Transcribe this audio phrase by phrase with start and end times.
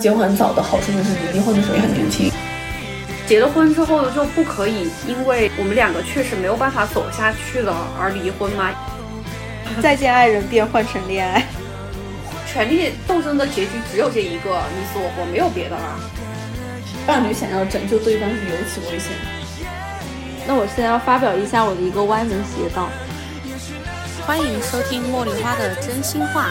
[0.00, 2.30] 结婚很早的好处就是你离婚的时候也很年轻。
[3.26, 8.70] 结了婚之后就不可以因为我们两个确实没有办法走下去了而离婚吗？
[9.82, 11.44] 再见爱人变换成恋爱，
[12.46, 15.98] 权力斗争的结局只有这一个，你死我活，没有别的了。
[17.04, 19.10] 伴侣想要拯救对方是尤其危险。
[20.46, 22.88] 那我现在要发表一下我的一个歪门邪道。
[24.24, 26.50] 欢迎收听茉莉花的真心话。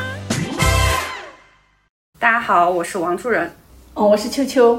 [2.20, 3.48] 大家好，我是王主任。
[3.94, 4.76] 哦，我是秋秋。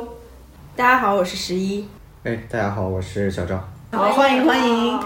[0.75, 1.89] 大家好，我是十一。
[2.25, 3.57] 哎，大家好，我是小赵。
[3.93, 5.01] 好，欢迎欢迎。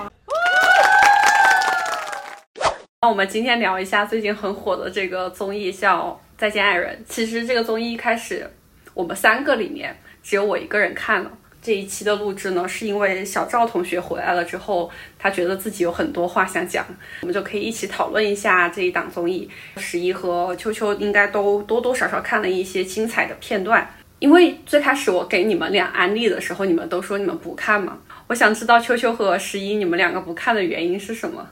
[3.03, 6.09] 那我们今天聊一下最近很火的这个综艺，叫
[6.39, 6.97] 《再见爱人》。
[7.07, 8.51] 其实这个综艺一开始，
[8.95, 11.31] 我们三个里面只有我一个人看了。
[11.63, 16.85] 这一期的录制呢，是因为小赵同学回来了之后，他觉得自己有很多话想讲，
[17.21, 19.49] 我们就可以一起讨论一下这一档综艺。
[19.77, 23.89] 十一和秋秋应该都多多少少看了一些精彩的片段。
[24.19, 27.99] 因为最开始我给你们俩安利的时候，你们都说你们不看嘛。
[28.27, 31.47] 我想知道秋秋和十一你们两个不看的原因是什么？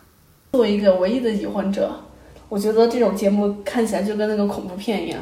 [0.53, 1.89] 作为一个唯一的已婚者，
[2.49, 5.21] 我觉得这种节目看起来就跟那个恐怖片一样。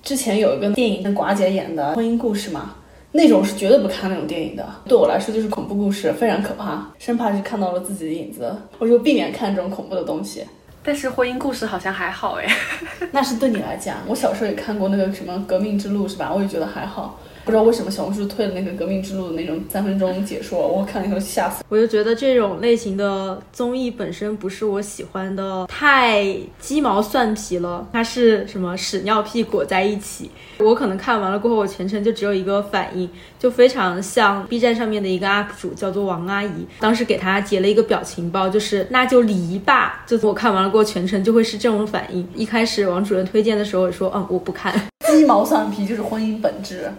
[0.00, 2.74] 之前有一个电影跟寡姐演的婚姻故事嘛，
[3.12, 4.66] 那种是绝对不看那种电影的。
[4.84, 10.44] 对我来说就是恐怖故事，非常可怕，生怕是看到了自己的影子，我就避免看这种恐怖的东西。
[10.82, 12.46] 但是婚姻故事好像还好哎，
[13.12, 13.96] 那是对你来讲。
[14.06, 16.32] 我小时候也看过那个什么《革命之路》，是吧？
[16.34, 17.18] 我也觉得还好。
[17.48, 21.64] 不知道为什么小红书推了那个《革命之路》的那种三分钟解说，我看了以后吓死。
[21.70, 27.88] 我就觉得这种类型的综艺本身不是我喜欢的，太鸡毛蒜皮了。
[27.90, 30.30] 它是什么屎尿屁裹在一起？
[30.58, 36.66] 我可能看完了过后，我全程就只有一个反应，就非常像 B 站上面的一个 UP 主，叫做王阿姨。
[36.78, 40.04] 当时给她截了一个表情包，就是那就离吧。
[40.06, 42.28] 就我看完了过后，全程就会是这种反应。
[42.34, 44.74] 一开始王主任推荐的时候，我说嗯我不看，
[45.10, 46.92] 鸡毛蒜皮就是婚姻本质。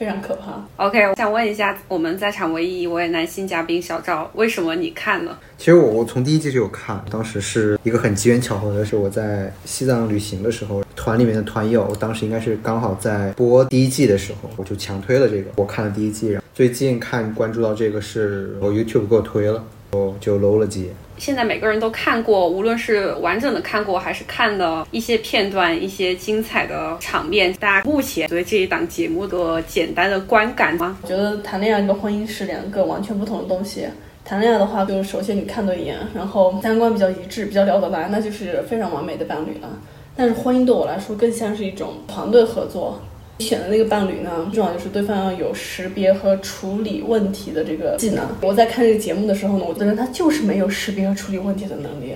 [0.00, 0.66] 非常可怕。
[0.82, 5.38] OK，我想问一下，我们在场唯一一位男性嘉宾小赵，为什么你看了？
[5.58, 19.62] 其实我我从第一季就有看，当时是一个很机缘巧合的是，我在西藏旅行的时候，团里面的团友当时应该是刚好在播第一季的时候，我就强推了这个，我看了第一季，然后最近看关注到这个是我 YouTube 给我推了，
[19.92, 20.94] 我就搂了几眼。
[21.20, 30.96] 现在每个人都看过，无论是完整的看过，还是看的一些片段、一些精彩的场面，大家目前对这一档节目的简单的观感吗？
[31.02, 33.86] 我觉得谈恋爱跟婚姻是两个完全不同的东西。
[34.24, 39.68] 谈恋爱的话，就是首先你看对眼，然后三观比较一致，比较聊得来，那就是非常完美的伴侣了。
[40.16, 42.98] 但是婚姻对我来说更像是一种团队合作。
[43.40, 48.24] 选的那个伴侣呢，重要就是对方要有识别和处理问题的这个技能。
[48.42, 52.14] 我在看这个节目的时候呢，我觉得他就是没有识别和处理问题的能力。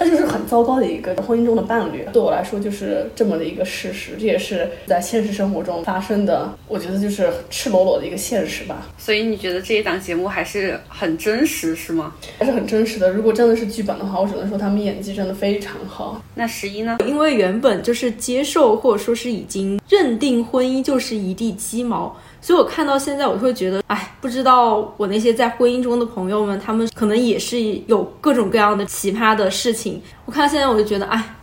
[0.00, 8.88] 他就是很糟糕的一个婚姻中的伴侣，对我来说就是这么的一个事实，这也是在现实生活中发生的，我觉得就是赤裸裸的一个现实吧。
[8.96, 12.14] 所以你觉得这一档节目还是很真实，是吗？
[12.38, 13.10] 还是很真实的。
[13.10, 16.22] 如果真的是剧本的话，我只能说他们演技真的非常好。
[16.34, 16.96] 那十一呢？
[17.06, 22.16] 因为原本就是接受或者说是已经认定婚姻就是一地鸡毛。
[22.40, 30.00] 所以，我看到现在，我就会觉得，哎，不知道我那些在婚姻中的朋友们，他们可能也是有各种各样的奇葩的事情。
[30.24, 31.36] 我看到现在，我就觉得，哎。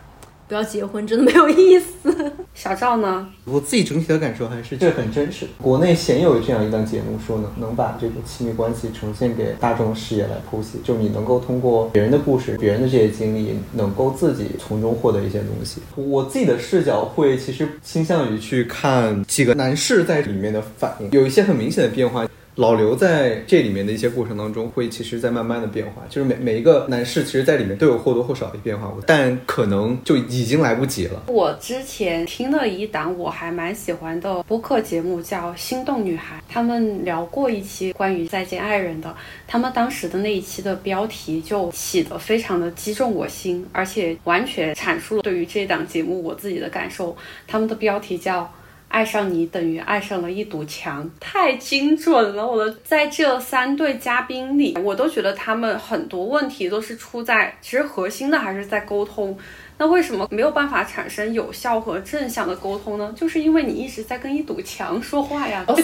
[0.48, 2.32] 不要结婚，真的没有意思。
[2.54, 3.28] 小赵呢？
[3.44, 5.46] 我自己整体的感受还是这很真实。
[5.60, 15.82] 国内鲜有这样一档节目，说能能把这个亲密关系呈现给大众视野来剖析，就你能够通过别人的故事、别人的这些经历，能够自己从中获得一些东西。
[15.94, 22.26] 我自己的视角会其实倾向于去看几个男士在里面的反应，有一些很明显的变化。
[22.58, 31.22] 老刘在这里面的一些过程当中，会其实在慢慢的变化，就是每每一个男士，其实在里面都有或多或少的变化，但可能就已经来不及了。
[31.28, 39.14] 我之前听了一档我还蛮喜欢的播客节目，叫《心动女孩》，他们聊过一期关于再见爱人的，
[39.46, 47.16] 他们当时的那一期的标题就起得非常的击中我心，而且完全阐述了对于这档节目我自己的感受。
[47.46, 48.52] 他们的标题叫。
[48.88, 52.46] 爱上你等于爱上了一堵墙，太精准了！
[52.46, 59.36] 我的在这三对嘉宾里，我都觉得他们很多问题都是出在，其实核心的还是在沟通。
[59.76, 63.14] 那为什么没有办法产生有效和正向的沟通呢？
[63.14, 65.64] 就是因为你一直在跟一堵墙说话呀。
[65.68, 65.74] 我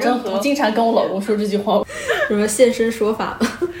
[0.00, 1.84] 真我经常跟我老公说这句话，
[2.28, 3.38] 什么现身说法？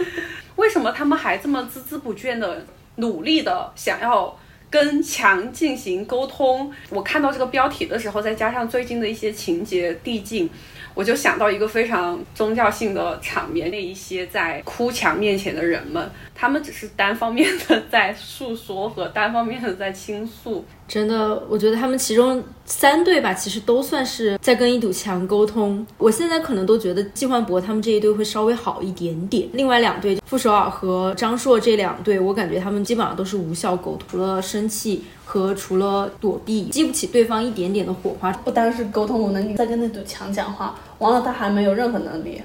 [0.56, 2.64] 为什么他们还这么孜孜不倦的
[2.96, 4.36] 努力的想要？
[4.74, 6.68] 跟墙进行沟通。
[6.90, 10.50] 我看到这个标题的时候，再加上最近的一些情节递进，
[10.94, 20.64] 我就想到一个非常宗教性的场面：那一些在哭墙面前的人们，他们只是单方面的在诉说和单方面的在倾诉。
[20.86, 25.84] 真的，我觉得他们其中三对吧，其实都算是在跟一堵墙沟通。
[25.98, 38.30] 我现在可能都觉得季焕博他们这一对会稍微好一点点，另外两对傅首尔和张硕这两对，我感觉他们基本上都是无效沟通，除了生气和除了躲避，激不起对方一点点的火花。
[38.30, 42.40] 不单是沟通我能力，在跟那堵墙讲话，完了他还没有任何能力。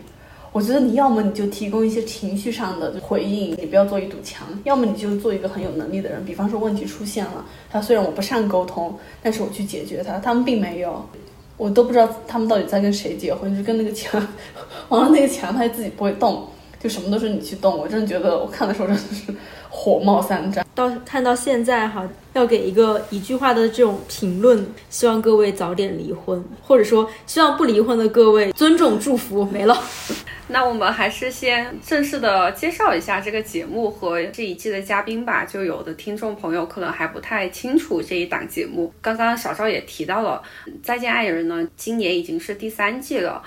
[0.51, 6.25] 我觉得你要么你就提供一些情绪上的回应，你不要做一堵墙；要么你就做一个很有能力的人。
[6.25, 10.17] 比方说问题出现了，他虽然我不善沟通，但是我去解决它。
[10.17, 11.07] 他们并没有，
[11.55, 14.19] 我都不知道他们到底在跟谁结婚，就跟那个墙，
[14.89, 16.47] 完了那个墙他自己不会动，
[16.81, 17.77] 就什么都是你去动。
[17.77, 19.33] 我真的觉得我看的时候真的是
[19.69, 20.65] 火冒三丈。
[20.73, 29.77] 到看到现在哈，要给一个一句话的这种评论，希望各位早点离婚，或者说希望不离婚的各位尊重祝福，没了。
[30.51, 35.45] 那我们还是先正式的介绍一下这个节目和这一季的嘉宾吧。
[35.45, 38.91] 就有的听众朋友可能还不太清楚这一档节目。
[38.99, 40.41] 刚刚小赵也提到了，
[40.81, 43.41] 《再见爱人》呢，今年已经是第三季了。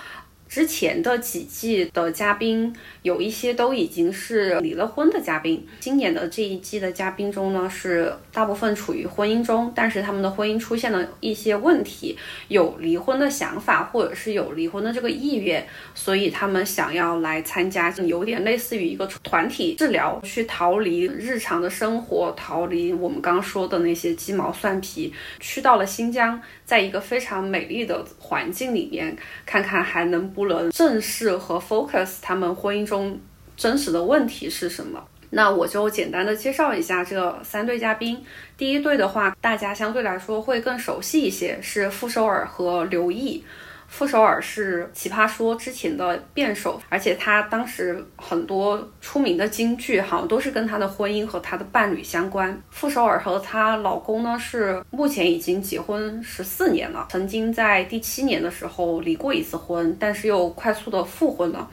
[0.49, 12.17] 之前的几季的嘉宾有一些都已经是离了婚的嘉宾，今年的这一季的嘉宾中呢，是大部分处于婚姻中，但是他们的婚姻出现了一些问题，
[12.47, 15.67] 有离婚的想法，或者是有离婚的这个意愿，
[15.97, 30.43] 所以他们想要来参加，有点类似于一个团体治疗，去逃离日常的生活，逃离我们刚刚说的那些鸡毛蒜皮，去到了新疆，在一个非常美丽的环境里面，看看还能不。
[30.43, 33.19] 能正视和 focus 他们婚姻中
[33.57, 35.03] 真实的问题是什么？
[35.31, 38.23] 那我就简单的介绍一下这三对嘉宾。
[38.55, 43.43] 第一对的话，大家相对来说会更熟悉一些，是傅首尔和刘毅。
[43.89, 52.59] 傅首尔是奇葩说之前的辩手，而且他当时很多出名的金句，好像都是跟他的婚姻和他的伴侣相关。
[52.71, 61.71] 傅首尔和她老公呢，是目前已经结婚十四年了，曾经在第七年的时候离过一次婚，但是又快速的复婚了，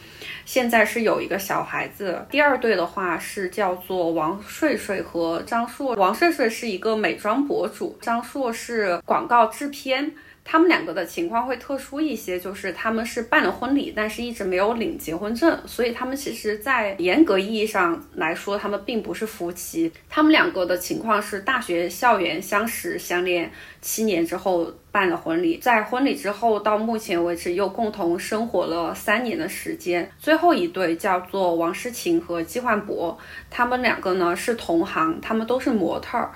[0.52, 2.26] 现在是有一个小孩子。
[2.28, 10.12] 第二对的话是叫做王睡睡和张硕，王睡睡是一个美妆博主，张硕是广告制片。
[10.52, 19.92] 他们两个的情况会特殊一些，就是他们是办了婚礼，但是一直没有领结婚证，所以他们其实，在严格意义上来说，他们并不是夫妻。
[20.10, 30.12] 他们两个的情况是大学校园相识相恋，七年之后办了婚礼，在婚礼之后到目前为止又共同生活了三年的时间。
[30.18, 33.16] 最后一对叫做王诗晴和季焕博，
[33.52, 36.28] 他们两个呢是同行，他们都是模特，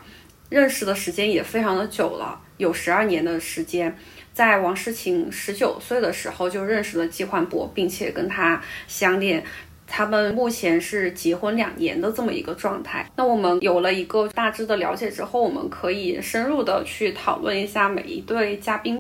[0.49, 2.39] 认识的时间也非常的久了。
[2.63, 3.93] 有十二年的时间，
[4.31, 9.43] 在王诗晴十九岁的时候就认识了季焕博，并且跟他相恋。
[9.85, 13.05] 他们目前是结婚两年的这么一个状态。
[13.17, 18.97] 那我们有了一个大致的了解之后，我们可以深入的去讨论一下每一对嘉宾。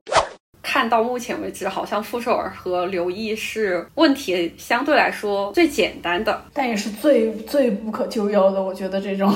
[0.61, 8.61] 看到目前为止，好像傅首尔和刘毅是问题相对来说最简单的，但也是最最不可救药的。
[8.61, 9.33] 我觉得这种。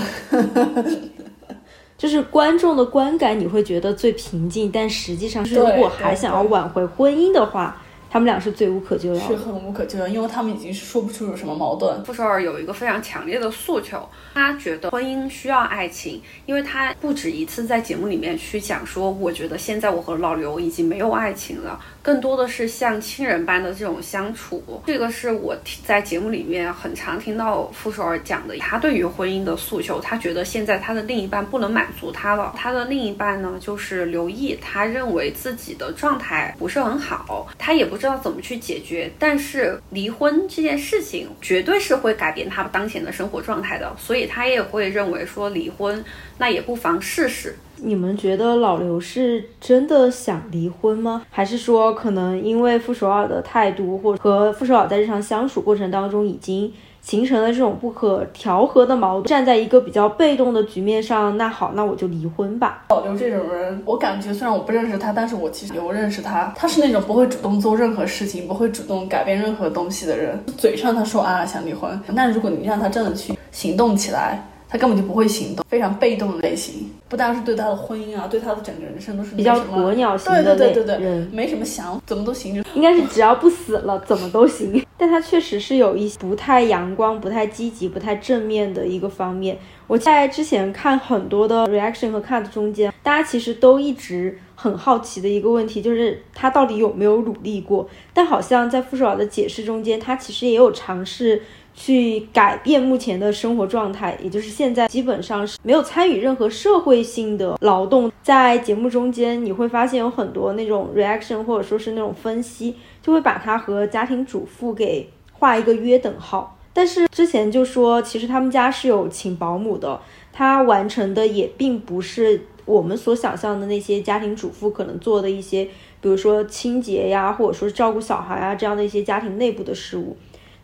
[1.97, 7.81] 就是观众的观感，你会觉得最平静，但实际上，如果还想要挽回婚姻的话。
[8.09, 12.03] 他们俩是最无可救药，是很无可救药，因为他们已经是说不出有什么矛盾。
[12.05, 24.81] 傅首尔有一个非常强烈的诉求，他觉得婚姻需要爱情，因为他不止一次在节目里面去讲说，我觉得现在我和老刘已经没有爱情了，更多的是像亲人般的这种相处。
[24.85, 25.53] 这个是我
[25.83, 37.96] 在节目里面很常听到傅首尔讲的，他对于婚姻的诉求，他觉得现在他的另一半不能满足他了，他的另一半呢就是刘毅，他认为自己的状态不是很好，他也不。
[37.97, 46.05] 不知道怎么去解决，但是离婚这件事情绝对是会改变他当前的生活状态的，所以他也会认为说离婚
[46.37, 47.55] 那也不妨试试。
[47.77, 51.25] 你们觉得老刘是真的想离婚吗？
[51.31, 56.71] 还是说可能因为傅首尔的态度，或和傅首尔在日常相处过程当中已经？
[57.07, 62.83] 形成了这种不可调和的矛盾，站在一个比较被动的局面上，那好，那我就离婚吧。
[62.89, 70.37] 老刘这种人，我感觉虽然我不认识他，但是我其实有认识他，他是那种不会主动做任何事情，不会主动改变任何东西的人。
[70.57, 74.45] 嘴上他说啊想离婚，那如果你让他真的去行动起来。
[74.69, 76.89] 他根本就不会行动，非常被动的类型。
[77.09, 82.61] 不单是对他的婚姻啊，对他的整个人生都是比较鸵鸟型的对对对对，没什么想，怎么都行。
[82.75, 84.83] 应该是只要不死了，怎么都行。
[84.97, 89.57] 但他确实是有一些不太阳光、不太积极、不太正面的一个方面。
[89.87, 97.87] 我在之前看很多的 reaction 和 cut 中间，大家其实都一直很好奇的一个问题，就是他到底有没有努力过？
[98.13, 101.41] 但好像在傅首尔的解释中间，他其实也有尝试。
[101.79, 108.11] 去改变目前的生活状态，也就是现在基本上是没有参与任何社会性的劳动。
[108.23, 116.57] 在节目中间，你会发现有很多那种 reaction 或者说是那种分析，就会把它和家庭主妇给画一个约等号。
[116.73, 120.01] 但是之前就说，其实他们家是有请保姆的，
[120.33, 125.63] 他完成的也并不是我们所想象的那些家庭主妇可能做的一些，
[126.01, 130.17] 比如说清洁呀，或者说照顾小孩啊这样的一些家庭内部的事务。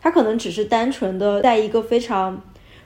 [0.04, 2.38] 他可能只是单纯的在一个非常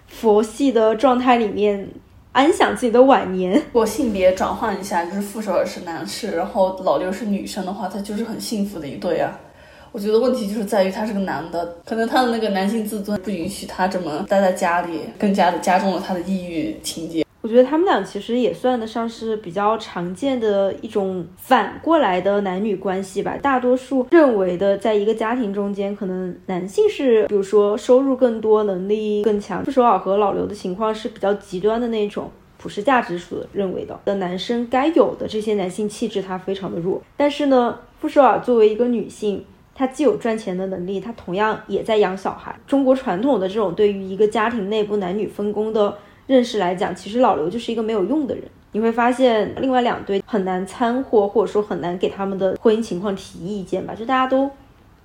[0.06, 1.88] 佛系的状态里面
[2.30, 3.54] 安享自己的晚年。
[3.54, 9.36] 如果性别转换一下，就是傅首尔是男士，然后老刘是女生的话，他就是很幸福的一对啊。
[9.90, 17.26] 我觉得问题就是在于他是个男的，可能他的那个男性自尊不允许他这么待在家里，更加的加重了他的抑郁情节。
[17.48, 23.38] 我觉得他们俩其实也算得上是比较常见的一种反过来的男女关系吧。
[23.40, 29.64] 大多数认为的，在一个家庭中间，可能男性是，比如说收入更多、能力更强。
[29.64, 37.00] 傅首尔和老刘的情况是比较极端的那种，普世价值所认为的的男生该有的这些男性气质，他非常的弱。
[37.16, 39.42] 但是呢，傅首尔作为一个女性，
[39.74, 42.54] 她既有赚钱的能力，她同样也在养小孩。
[42.66, 45.96] 中国传统的这种对于一个家庭内部男女分工的。
[46.28, 48.44] 认识来讲，其实老刘就是一个没有用的人。
[48.70, 53.94] 你会发现，另外两对很难掺和，或者说很难给他们的婚姻情况提意见吧？
[53.94, 54.48] 就大家都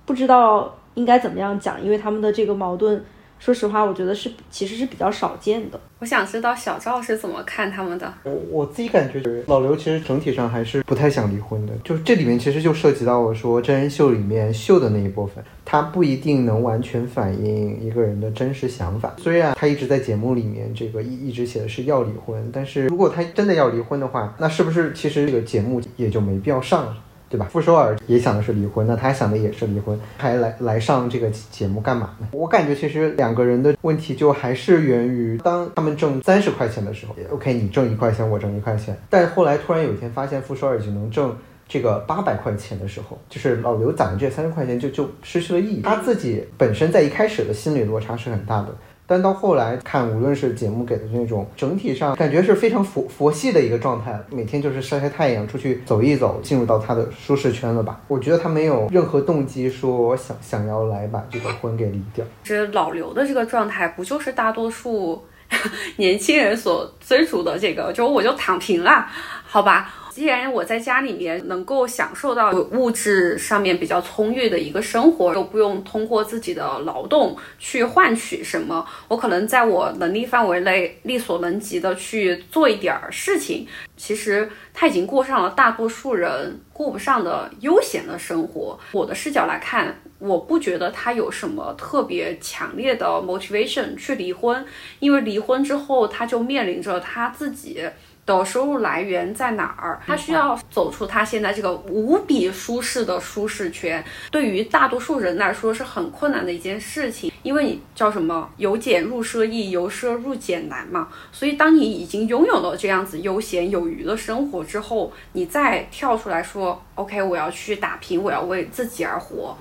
[0.04, 3.04] 不知道应该怎么样讲，因为他们的这个矛盾。
[3.38, 5.78] 说实话，我觉得是其实是比较少见的。
[5.98, 8.12] 我想知道小赵是怎么看他们的。
[8.22, 11.72] 我我自己感觉，老刘其实整体上还是不太想离婚的。
[11.84, 19.14] 就是这里面其实就涉及到我说真人秀里面秀的那一部分，他不一定能完全反映一个人的真实想法。
[19.18, 26.96] 虽然他一直在节目里面这个一一直写的是要离婚，但是如果他真的要离婚的话，那是不是其实这个节目也就没必要上了？
[27.34, 27.48] 对吧？
[27.50, 32.28] 傅首尔也想的是离婚，那他想的也是离婚，还来来上这个节目干嘛呢？
[32.30, 41.36] 我感觉其实两个人的问题就还是源于，当他们挣三十块钱的时候，OK，你挣一块钱，我挣一块钱，但后来突然有一天发现傅首尔已经能挣
[41.66, 45.82] 这个八百块钱的时候，就是老刘攒的这三十块钱就就失去了意义。
[45.82, 48.68] 他自己本身在一开始的心理落差是很大的。
[49.06, 58.00] 但到后来看，无论是节目给的那种整体上感觉是非常佛佛系的一个状态，每天就是晒晒太阳，出去走一走，进入到他的舒适圈了吧？
[58.08, 62.24] 我觉得他没有任何动机说想想要来把这个婚给离掉。
[62.42, 65.22] 其实老刘的这个状态，不就是大多数
[65.96, 67.92] 年轻人所追逐的这个？
[67.92, 69.06] 就我就躺平了，
[69.44, 69.92] 好吧？
[70.14, 83.66] 既然我在家里面能够享受到物质上面比较充裕的一个生活，又不用通过自己的劳动去换取什么，我可能在我能力范围内力所能及的去做一点儿事情。
[83.96, 88.78] 其实他已经过上了大多数人过不上的悠闲的生活。
[88.92, 94.64] 我的视角来看，我不觉得他有什么特别强烈的 motivation 去离婚，
[95.00, 97.84] 因为离婚之后他就面临着他自己。
[98.26, 100.00] 的收入来源在哪儿？
[100.06, 107.30] 他需要走出他现在这个无比舒适的舒适圈，对于大多数人来说是很困难的一件事情。
[107.42, 111.08] 因为你叫什么“由俭入奢易，由奢入俭难”嘛。
[111.30, 119.54] 所以，当你已经拥有了这样子悠闲有余的生活之后，你再跳出来说 “OK，我要去打拼，我要为自己而活”，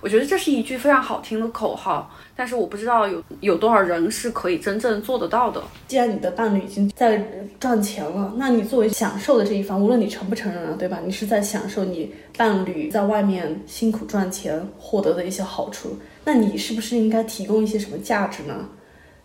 [0.00, 2.10] 我觉得这是一句非常好听的口号。
[2.36, 5.60] 但是我不知道有有多少人是可以真正做得到的。
[5.88, 7.20] 既然你的伴侣已经在
[7.58, 11.00] 赚钱了，那你作为享受的这一方，无论你承不承认啊，对吧？
[11.04, 18.54] 你是在享受你伴侣在外面辛苦赚钱获得的一些好处，那你是不是应该提供一些什么价值呢？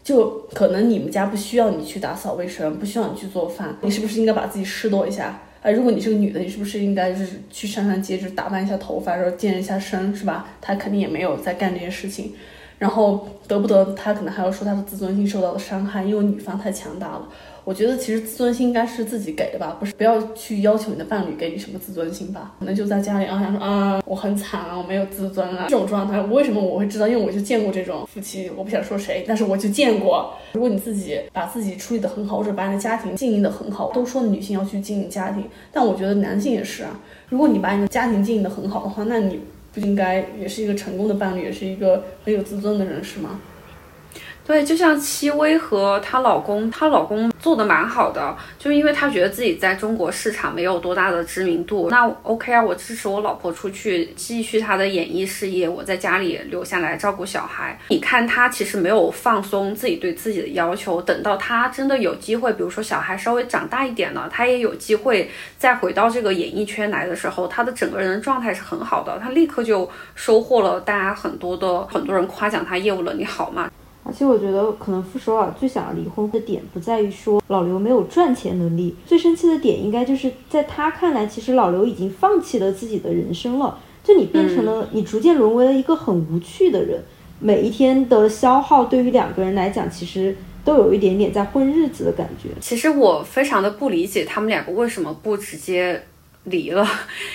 [0.04, 5.40] 就可能你们家不需要你去打扫卫生，不需要你去做饭，你是不是应该把自己拾掇一下？
[5.64, 10.46] 哎，如果你是个女的，你是不是应该就是去上上街，就打扮一下头发，然后健一下身，是吧？
[10.60, 12.34] 他肯定也没有在干这些事情。
[12.78, 17.30] 然后得不得，他可能还要说他的自尊心受到了伤害，因为女方太强大了。
[17.66, 22.56] 我觉得其实自尊心应该是自己给的吧，不是不要去要求你的伴侣给你什么自尊心吧。
[22.60, 26.20] 可能就在家里啊想说啊我很惨啊，我没有自尊啊这种状态。
[26.24, 27.08] 为什么我会知道？
[27.08, 30.34] 因为我就见过这种夫妻，我不想说谁，但是我就见过。
[30.54, 37.00] 如果你自己把自己处理得很好，或者把你的家庭经营得很好，都说女性要去经营家庭，但我觉得男性也是啊。
[37.30, 39.40] 如果你把你的家庭经营得很好的话，那你。
[39.74, 43.40] 不应该也是一个成功的伴侣，也是一个很有自尊的人，是吗？
[44.46, 57.80] 对，就像戚薇和她老公，她老公做的蛮好的，就因为他觉得自己在中国市场没有多大的知名度，那 OK 啊，我支持我老婆出去继续她的演艺事业，我在家里留下来照顾小孩。
[57.88, 73.72] 你看他其实没有放松自己对自己的要求，等到他真的有机会，比如说小孩稍微长大一点了，他也有机会再回到这个演艺圈来的时候，他的整个人状态是很好的，他立刻就收获了大家很多的很多人夸奖他业务能力好嘛。
[74.06, 87.02] 而且我觉得可能傅首尔最想要离婚的点不在于说老刘没有赚钱能力，最生气的点应该就是在他看来，其实老刘已经放弃了自己的人生了，就你变成了你逐渐沦为了一个很无趣的人，
[87.40, 92.50] 每一天的消耗对于两个人来讲，其实都有一点点在混日子的感觉。
[92.60, 96.04] 其实我非常的不理解他们两个为什么不直接。
[96.46, 96.88] 离了，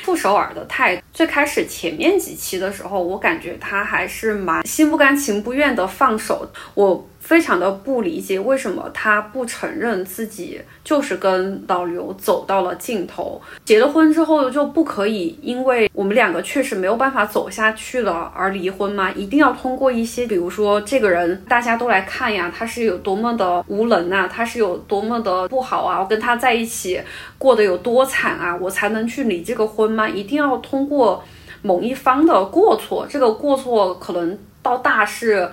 [0.05, 7.09] 傅首尔的态度，最开始前面几期的时候，我感觉他还是蛮心不甘情不愿的放手，我。
[7.29, 13.39] 非常的不理解，为什么他不承认自己就是跟老刘走到了尽头？
[13.67, 19.11] 结了婚之后就不可以，因为我们两个确实没有办法走下去了而离婚吗？
[19.15, 26.99] 一定要通过一些，比如说这个人大家都来看呀，他是有多么的无能啊，他是有多么的不好啊，我跟他在一起
[27.37, 30.09] 过得有多惨啊，我才能去离这个婚吗？
[30.09, 31.23] 一定要通过
[31.61, 35.47] 某一方的过错，这个过错可能到大是。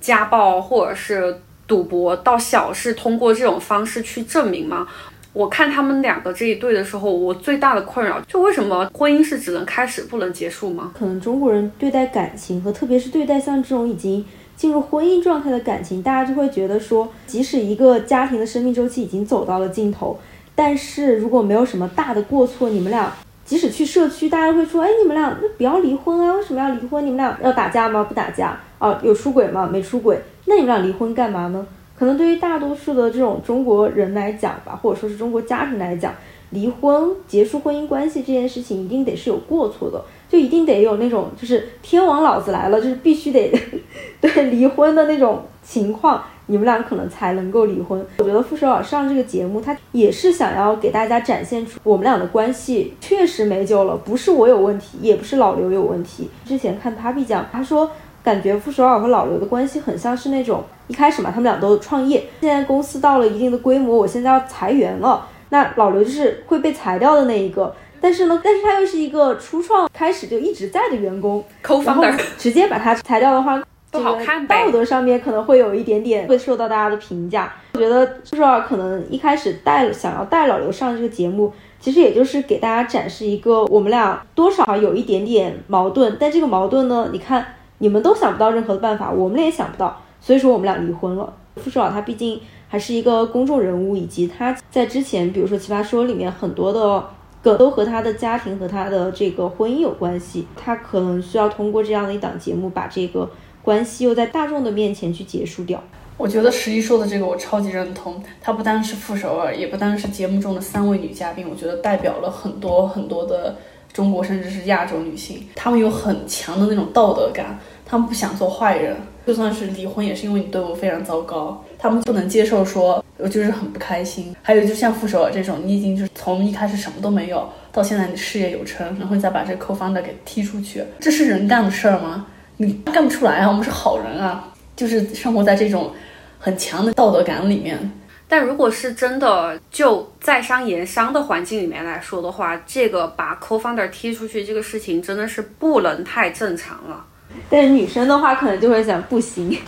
[0.00, 4.86] 家暴或者是赌博，到小是通过这种方式去证明吗？
[5.32, 10.90] 我看他们两个这一对的时候，我最大的困扰就为什么婚姻是只能开始不能结束吗？
[10.98, 14.24] 可能中国人对待感情和特别是对待像这种已经
[14.56, 20.18] 进入婚姻状态的感情，大家就会觉得说，即使一个家庭的生命周期已经走到了尽头，
[20.56, 23.12] 但是如果没有什么大的过错，你们俩
[23.44, 26.34] 即使去社区，大家会说，哎，你们俩那不要离婚啊？
[26.34, 27.06] 为什么要离婚？
[27.06, 28.02] 你们俩要打架吗？
[28.02, 28.60] 不打架。
[28.80, 29.68] 哦，有出轨吗？
[29.70, 31.64] 没出轨，那你们俩离婚干嘛呢？
[31.96, 36.14] 可能对于大多数的这种中国人来讲吧，或者说是中国家庭来讲，
[36.48, 43.52] 离婚结束婚姻关系这件事情一定得是有过错的，就一定得有那种就是天王老子来了，就是必须得
[44.18, 48.02] 对离婚的那种情况，你们俩可能才能够离婚。
[48.16, 56.30] 我觉得傅首尔上这个节目，他也是想要给大家展现出我们俩的关系确实没救了，不是我有问题，也不是老刘有问题。
[56.46, 57.90] 之前看 Papi 讲，他说。
[58.22, 67.74] 感觉傅首尔和老刘的关系很像是那种一开始嘛，他们俩都创业，现在公司到了一定的规模，我现在要裁员了，那老刘就是会被裁掉的那一个。
[68.02, 71.44] 但是呢，但是他又是一个初创开始就一直在的员工，
[71.84, 72.04] 然后
[72.38, 77.52] 直接把他裁掉的话，不好看道德上面可能会有一点点会受到大家的评价。
[77.74, 87.54] 我觉得傅首尔可能一开始带想要带老刘上这个节目，其实也就是给大家展示一个我们俩多少有一点点矛盾，但这个矛盾呢，你看。
[87.82, 91.32] 你们都想不到任何的办法，我们俩也想不到，所以说我们俩离婚了。
[91.56, 92.38] 傅首尔他毕竟
[92.68, 97.04] 还是一个公众人物，以及他在之前，比如说《奇葩说》里面很多的
[97.42, 103.28] 梗都和他的家庭和他的这个婚姻有关系，他可能需要通过这样的一档节目把这个
[103.62, 105.82] 关系又在大众的面前去结束掉。
[106.18, 113.56] 我觉得十一说的这个我超级认同，他不单是傅首尔，也不单是节目中的三位女嘉宾，我觉得代表了很多很多的。
[113.92, 124.34] 中国甚至是亚洲女性，她们有很强的那种道德感，她们不想做坏人，就算是离婚也是因为你对我非常糟糕，她们不能接受说我就是很不开心。
[124.42, 132.26] 还有就像傅首尔这种，你已经就是从一开始什么都没有，到现在你事业有成，然后你再把这个 co-founder 给踢出去，这是人干的事儿吗？
[132.58, 133.48] 你干不出来啊！
[133.48, 135.90] 我们是好人啊，就是生活在这种
[136.38, 137.90] 很强的道德感里面。
[138.30, 147.04] 但如果是真的就在商言商的环境里面来说的话，这个把 co-founder 踢出去这个事情真的是不能太正常了。
[147.48, 149.58] 但是女生的话可能就会想，不行，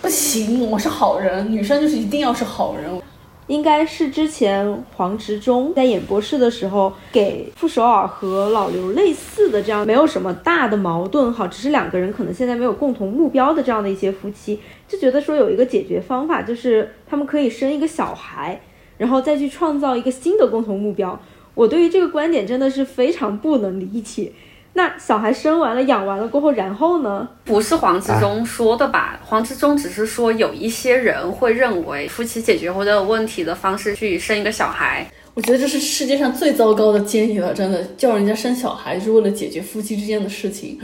[0.00, 2.90] 不行，我是好人，女生就是一定要是好人。
[3.48, 18.60] 应该是之前黄执中在演播室的时候，给傅首尔和老刘类似的这样没有什么大的矛盾，好，只是两个人可能现在没有共同目标的这样的一些夫妻，就觉得说有一个解决方法，就是他们可以生一个小孩，
[18.98, 21.20] 然后再去创造一个新的共同目标。
[21.54, 24.32] 我对于这个观点真的是非常不能理解。
[24.76, 27.26] 那小孩生完了、养完了过后，然后呢？
[27.44, 29.18] 不是黄志忠说的吧？
[29.24, 35.10] 黄志忠只是说有一些人会认为夫妻解决或者问题的方式去生一个小孩。
[35.32, 40.78] 我觉得这是世界上最糟糕的建议了，真的叫人家生小孩是为了解决夫妻之间的事情。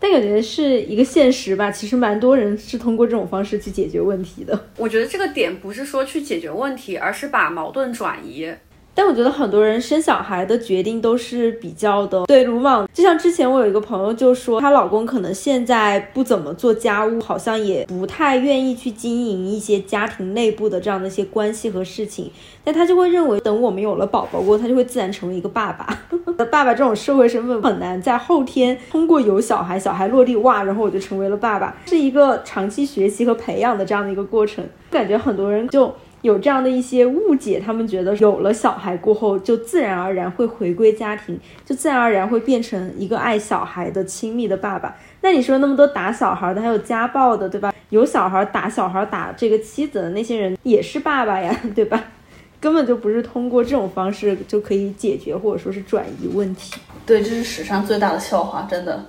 [0.00, 4.60] 但感觉是一个现实吧，其实蛮多人是通过这种方式去解决问题的。
[4.76, 8.52] 我觉得这个点不是说去解决问题，而是把矛盾转移。
[8.98, 22.28] 但我觉得很多人生小孩的决定都是比较的对鲁莽，就像之前我有一个朋友就说，她老公可能现在不怎么做家务，好像也不太愿意去经营一些家庭内部的这样的一些关系和事情，
[22.64, 25.96] 但他就会认为，等我们有了宝宝过，他就会自然成为一个爸爸。
[26.50, 34.64] 爸爸这种社会身份很难在后天通过有小孩，小孩落地哇，然后我就成为了爸爸，是一个长期学习和培养的这样的一个过程。
[34.90, 35.94] 感觉很多人就。
[36.22, 44.96] 有这样的一些误解，他们觉得有了小孩过后就自然而然会回归家庭，就自然而然会变成一个爱小孩的亲密的爸爸。
[45.20, 47.72] 那你说那么多打小孩的，还有家暴的，对吧？
[47.90, 52.02] 有小孩打小孩打这个妻子的那些人也是爸爸呀， 对吧？
[52.60, 56.74] 根本就不是通过这种方式就可以解决或者说是转移问题。
[57.06, 59.04] 对，这是史上最大的笑话，真的。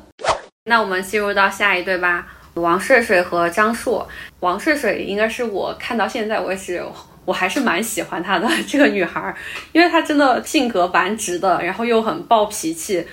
[0.65, 2.28] 那我们进入到下一对吧，
[2.60, 4.08] 王睡睡和张硕。
[4.41, 6.84] 王睡睡应该是我看到现在为止，
[7.26, 9.34] 我还是蛮喜欢她的 这个女孩，
[9.72, 13.06] 因为她真的性格蛮直的，然后又很暴脾气。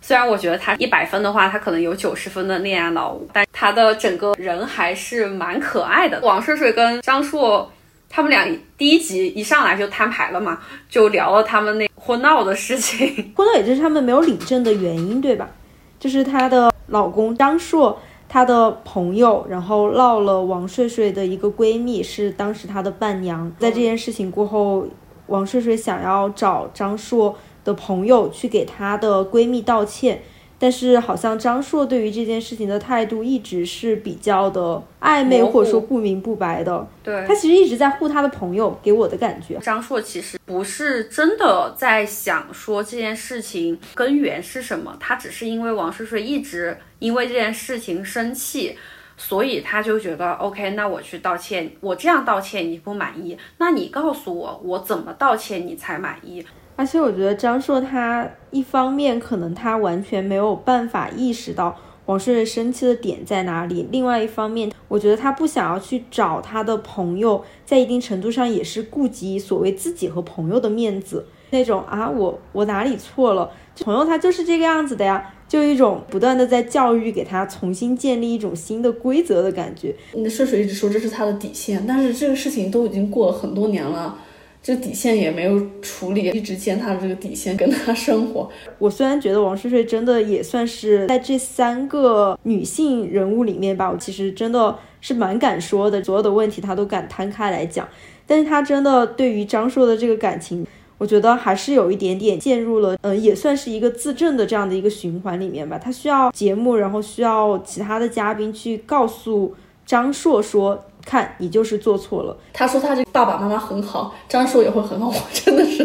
[0.00, 6.20] 虽然我觉得她一百分的话，她可能有九十分的恋爱脑，但她的整个人还是蛮可爱的。
[6.20, 7.70] 王睡睡跟张硕。
[8.16, 8.46] 他们俩
[8.78, 13.08] 第一集一上来就摊牌了嘛，就聊了他们那婚闹的事情。
[13.34, 15.50] 婚闹也就是他们没有领证的原因，对吧？
[15.98, 23.50] 就是她的老公张硕，她的朋友，然后闹了王睡睡的一个闺蜜，是当时她的伴娘。
[23.58, 24.86] 在这件事情过后，
[25.26, 30.22] 王睡睡想要找张硕的朋友去给她的闺蜜道歉。
[30.64, 36.88] 但是好像张硕对于这件事情的态度一直是比较的暧昧，或者说不明不白的。
[37.02, 39.58] 对他其实一直在护他的朋友，给我的感觉。
[39.58, 48.74] 张硕其实不是真的在想说这件事情根源是什么，他只是因为王睡睡一直因为这件事情生气，
[49.18, 56.42] 所以他就觉得 OK，那我去道歉，我这样道歉你不满意，那你告诉我我怎么道歉你才满意。
[56.76, 79.94] 而且我觉得张硕他一方面可能他完全没有办法意识到王睡睡生气的点在哪里，另外一方面，我觉得他不想要去找他的朋友，在一定程度上也是顾及所谓自己和朋友的面子，那种啊我我哪里错了，朋友他就是这个样子的呀，就一种不断的在教育给他重新建立一种新的规则的感觉。
[80.12, 84.18] 那睡睡一直说这是他的底线，但是这个事情都已经过了很多年了。
[84.64, 88.48] 这底线也没有处理，一直践踏这个底线跟他生活。
[88.78, 97.86] 我虽然觉得王睡睡真的也算是在这三个女性人物里面吧，我其实真的是蛮敢说的，所有的问题她都敢摊开来讲。
[98.26, 105.76] 但是她真的对于张硕的这个感情，我觉得还是有一点点陷入了，嗯，也算是一个自证的这样的一个循环里面吧。
[105.76, 110.86] 她需要节目，然后需要其他的嘉宾去告诉张硕说。
[111.04, 112.36] 看你就是做错了。
[112.52, 115.08] 他说他这爸爸妈妈很好，张硕也会很好。
[115.14, 115.82] 我真的是，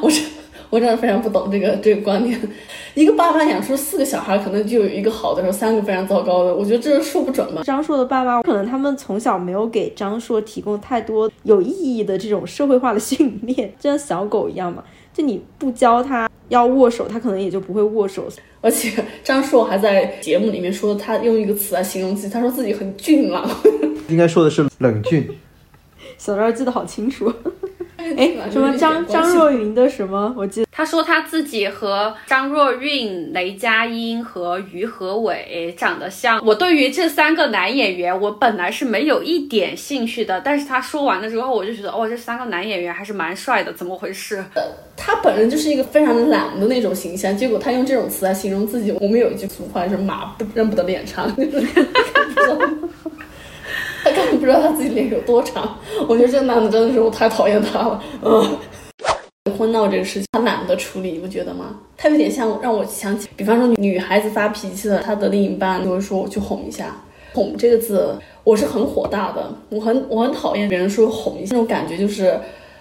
[0.00, 0.24] 我真
[0.70, 2.40] 我真的非常不懂这个这个观念。
[2.94, 6.54] 一个爸爸养出四个小孩，可能就有一个好的，时候三个非常糟糕的。
[6.54, 7.62] 我觉得这说不准吧。
[7.64, 14.84] 张硕的爸爸可能他们从小没有给张硕提供太多有意义的这种社会化的训练，就像小狗一样嘛。
[15.12, 18.28] 就你不教他要握手，他可能也就不会握手。
[18.60, 23.48] 而且张硕还在节目里面说，他用一个词来形容自己，他说自己很俊朗。
[24.08, 25.28] 应该说的是冷峻。
[26.18, 27.32] 小赵记得好清楚。
[28.18, 30.34] 哎，什么张张若昀的什么？
[30.36, 36.40] 我记得他说他自己和张若昀、雷佳音和于和伟长得像。
[36.44, 40.40] 我对于这三个男演员，我本来是没有一点兴趣的。
[40.44, 44.44] 但是他说完了之后，我就觉得，哦，这三个男演员还是蛮帅的，怎么回事？
[44.96, 48.92] 他本人就是一个非常懒的那种形象，结果他用这种词来形容自己。
[49.00, 51.30] 我们有一句俗话是“马不认不得脸长”。
[54.42, 55.78] 不知道他自己脸有多长，
[56.08, 58.02] 我觉得这男的真的是我太讨厌他了。
[58.22, 58.58] 嗯，
[59.56, 61.76] 婚闹这个事情他懒得处理，你不觉得吗？
[61.96, 66.96] 他有点像让我想起，比方说女孩子发脾气了，她的另一半就会说我去哄一下。
[67.32, 72.36] 哄这个字，我是很火大的，我很我很讨厌别人说哄一下，那种感觉就是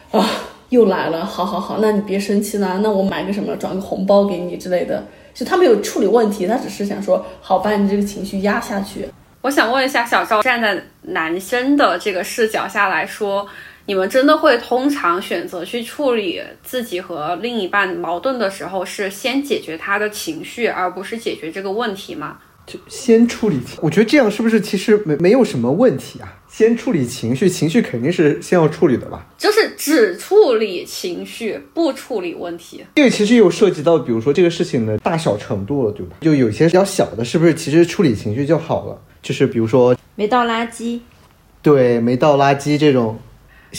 [0.09, 0.27] 啊
[0.69, 5.03] 又来了，好好好，那你别生气啦，那我买个什么，转个红包给你之类的。
[5.35, 9.07] 就他没有处理问题，他只是想说好把你这个情绪压下去。
[9.41, 13.47] 我想问一下小赵，站在男生的这个视角下来说，
[13.87, 22.37] 你们真的会通常选择去处理自己和另一半矛盾的时候，是先解决他的情绪，而不是解决这个问题吗？
[22.67, 26.37] 就先处理，我觉得这样是不是其实没没有什么问题啊？
[26.47, 29.25] 先处理情绪，情绪肯定是先要处理的吧？
[29.39, 32.85] 就是只处理情绪，不处理问题。
[32.93, 36.17] 这个其实又涉及到，比如说这个事情的大小程度了，对吧？
[36.21, 39.01] 就有些比较小的，是不是其实处理情绪就好了？
[39.21, 40.99] 就是比如说没倒垃圾，
[41.61, 43.19] 对，没倒垃圾这种，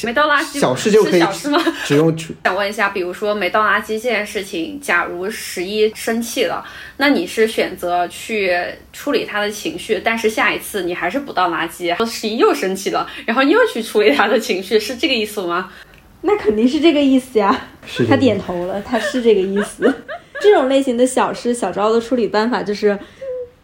[0.04, 1.60] 没倒垃圾小事就可以小事吗？
[1.84, 6.64] 只 用 想问一下，比如说没倒垃圾这件事情，假如十一生气了，
[6.96, 8.56] 那你是选择去
[8.92, 15.70] 处理他的情绪，但是下一次你还是不倒垃圾，十一又生气了，然后你又去处理他的情绪，是这个意思吗？
[16.22, 17.66] 那肯定是这个意思呀。
[18.08, 19.92] 他点头了，他是这个意思。
[20.40, 22.96] 这种类型的小事，小招的处理办法就是。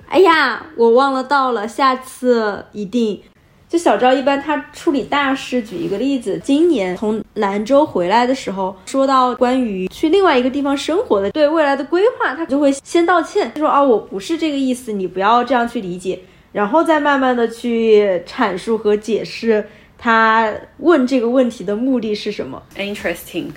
[0.09, 3.21] 哎呀，我忘了倒了，下次一定。
[3.69, 16.19] 就小赵一般他处理大事，举一个例子，今年从兰州回来的时候，说到关于去另外一个地方生活的对未来的规划，他就会先道歉，说啊我不是这个意思，你不要这样去理解，
[16.53, 19.63] 然后再慢慢的去阐述和解释
[19.99, 22.63] 他问这个问题的目的是什么。
[22.75, 23.49] Interesting，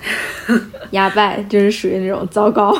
[0.91, 2.77] 哑巴就是属于那种糟糕。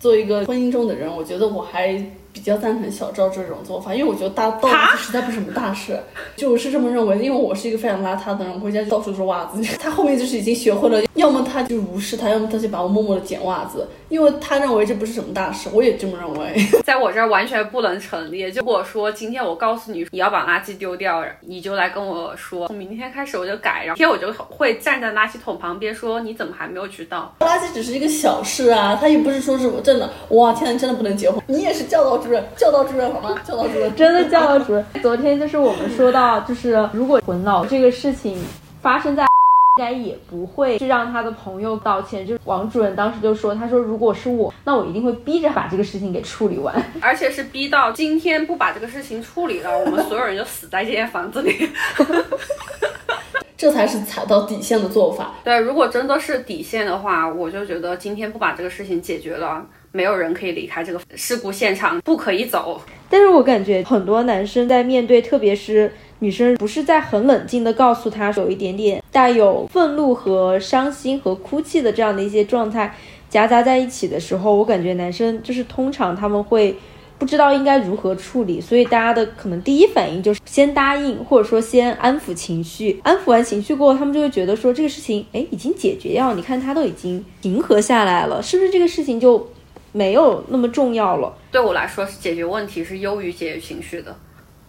[0.00, 2.06] 作为一个婚姻中的人，我觉得我还比
[2.44, 5.98] 较赞成小赵这种做法，因为我觉得大倒垃圾实在不是什么大事，
[6.36, 7.24] 就我是这么认为的。
[7.24, 9.62] 因为我是一个非常邋遢的人，回家就到处都是袜子。
[9.78, 16.54] 他后面就是已经学会了，要么他就无视他，要么他就把我默默的捡袜子，因为他认为这不是什么大事，我也这么认为。
[16.84, 18.50] 在我这儿完全不能成立。
[18.52, 27.34] 就如果说今天我告诉你你要把垃圾丢掉，你就来跟我说，从明天开始我就改，然后明天我就会站在垃圾桶旁边说你怎么还没有去倒？
[27.40, 33.34] 垃圾只是一个小事啊，他也不是说是我真的，哇天呐，真的不能结婚，你也是教导主任，教导主任好吗？
[33.44, 38.38] 教导主任真的教导主任， 昨天就是我们说到，就是如果混老这个事情
[38.80, 42.26] 发生在，应该也不会去让他的朋友道歉。
[42.26, 46.74] 就是王主任当时就说，他说如果是我，那我一定会逼着把这个事情给处理完。
[47.00, 51.68] 而且是逼到今天不把这个事情处理了，我们所有人就死在这间房子里。
[53.56, 55.32] 这才是踩到底线的做法。
[55.42, 59.64] 对，如果真的是底线的话，我就觉得今天不把这个事情解决了，
[59.96, 62.82] 没有人可以离开这个事故现场，不可以走。
[63.08, 72.92] 但是我感觉很多男生在面对，特别是女生，不是在很冷静的告诉他有一点点带有愤怒和伤心和哭泣的这样的一些状态
[73.30, 76.76] 夹杂在一起的时候，我感觉男生就是通常他们会
[77.16, 89.48] 不知道应该如何处理，所以大家的可能第一反应就是先答应，或者说先安抚情绪，安抚完情绪过后，他们就会觉得说这个事情哎已经解决掉，你看他都已经平和下来了，是不是这个事情就
[89.94, 91.32] 没有那么重要了？
[91.52, 94.14] 对我来说，是解决问题是优于解决情绪的。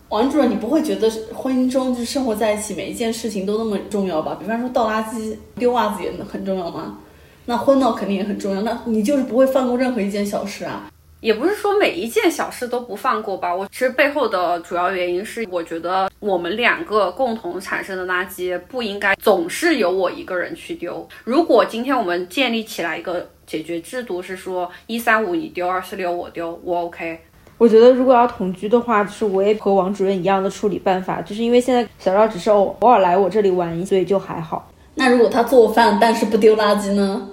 [0.09, 4.37] 王主任，你不会觉得婚姻中就是生活在一起，每一件事情都那么重要吧？
[4.39, 6.99] 比方说倒垃圾、丢袜子也很重要吗？
[7.45, 10.91] 那婚闹肯定也很重要，那你就是不会放过任何一件小事啊。
[11.25, 21.03] 也不是说每一件小事都不放过吧，我其实背后的主要原因是，我觉得我们两个共同产生的垃圾不应该总是由我一个人去丢。
[21.23, 27.19] 如果今天我们建立起来一个解决制度，是说一三五你丢，二四六我丢，我 OK。
[27.57, 34.71] 我觉得如果要同居的话，就是我也和王主任一样的处理办法，就是因为现在小赵只是偶偶尔来我这里玩，所以就还好。
[34.93, 37.27] 那如果他做饭但是不丢垃圾呢？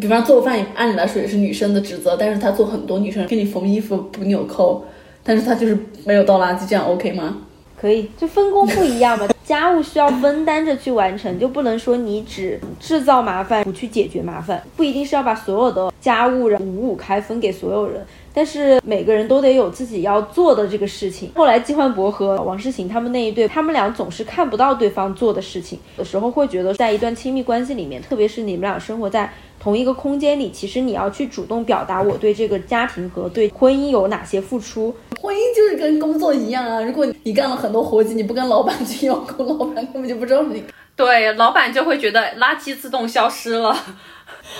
[0.00, 4.84] 比方做饭，按理来说也是女生的职责，但是他做很多，女生给你缝衣服、补纽扣，
[5.22, 7.38] 但是他就是没有倒垃圾，这样 OK 吗？
[7.80, 21.30] 可以，就分工不一样嘛，家务需要分担着去完成，就不能说你只制造麻烦不去解决麻烦，不一定是要把所有的家务五五开分给所有人，但是每个人都得有自己要做的这个事情。
[21.34, 29.30] 后来季焕博和王诗晴他们那一对，他们俩总是看不到对方做的事情，有时候会觉得在一段亲密关系里面，特别是你们俩生活在。
[29.66, 34.94] 同一个空间里，其实你要去主动表达我对这个家庭和对婚姻有哪些付出。
[35.20, 40.62] 婚姻就是跟工作一样啊，如果你干了很多活计，你不跟老板去要求，老板根本就不知道你。
[40.94, 43.76] 对，老板就会觉得垃圾自动消失了。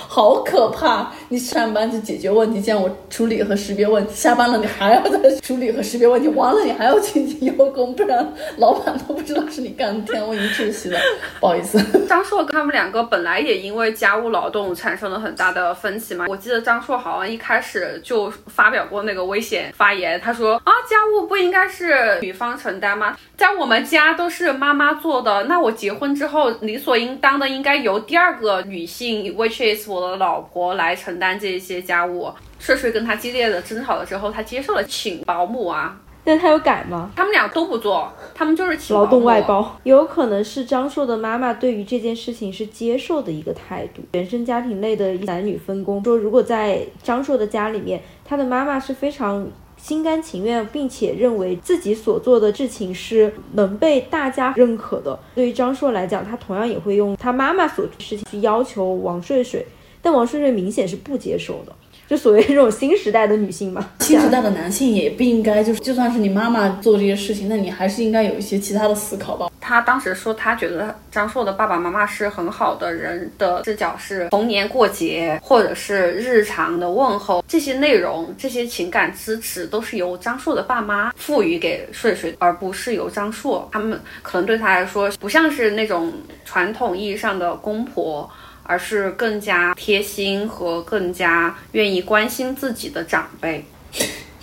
[0.07, 1.11] 好可怕！
[1.29, 10.13] 你上班就解决问题，像我处理和识别问题；下班了你还要再处理和识别问题，完了你还要进行邀功，不然老板都不知道是你干的。
[10.13, 10.99] 天，我已经窒息了，
[11.39, 11.77] 不好意思。
[12.07, 16.25] 张硕他们两个本来也因为家务劳动产生了很大的分歧嘛。
[16.27, 23.17] 我记得张硕好像一开始就发表过那个危险发言，他说啊，家务不应该是女方承担吗？
[23.35, 32.31] 在我们家都是妈妈做的，那我结婚之后理所应当的应该由第二个女性，which is 我的老婆来承担这些家务。
[32.59, 35.95] 睡睡跟他激烈的争吵了之后，他接受了请保姆啊。
[36.23, 37.09] 但他有改吗？
[37.15, 39.79] 他们俩都不做，他们就是请劳动外包。
[39.83, 44.01] 有可能是张硕的妈妈对于这件事情是接受的一个态度。
[44.11, 55.17] 原生家庭类的男女分工，说如果在张硕的家里面，他的妈妈是非常心甘情愿，并且认为自己所做的事情是能被大家认可的。
[55.35, 59.65] 对于张硕来讲，他同样也会用他妈妈所做的事情去要求王睡睡，
[60.01, 61.73] 但王睡睡明显是不接受的。
[62.07, 69.51] 就所谓这种新时代的女性嘛，新时代的男性也不应该就是，就算是你妈妈做这些事情，那你还是应该有一些其他的思考吧。
[69.59, 83.67] 他当时说，他觉得张硕的爸爸妈妈是很好的人的视角是逢年过节或者是日常的问候这些内容，这些情感支持都是由张硕的爸妈赋予给睡睡，而不是由张硕。
[83.73, 86.13] 他们可能对他来说不像是那种
[86.45, 88.29] 传统意义上的公婆。
[88.67, 93.65] 而是更加贴心和更加愿意关心自己的长辈。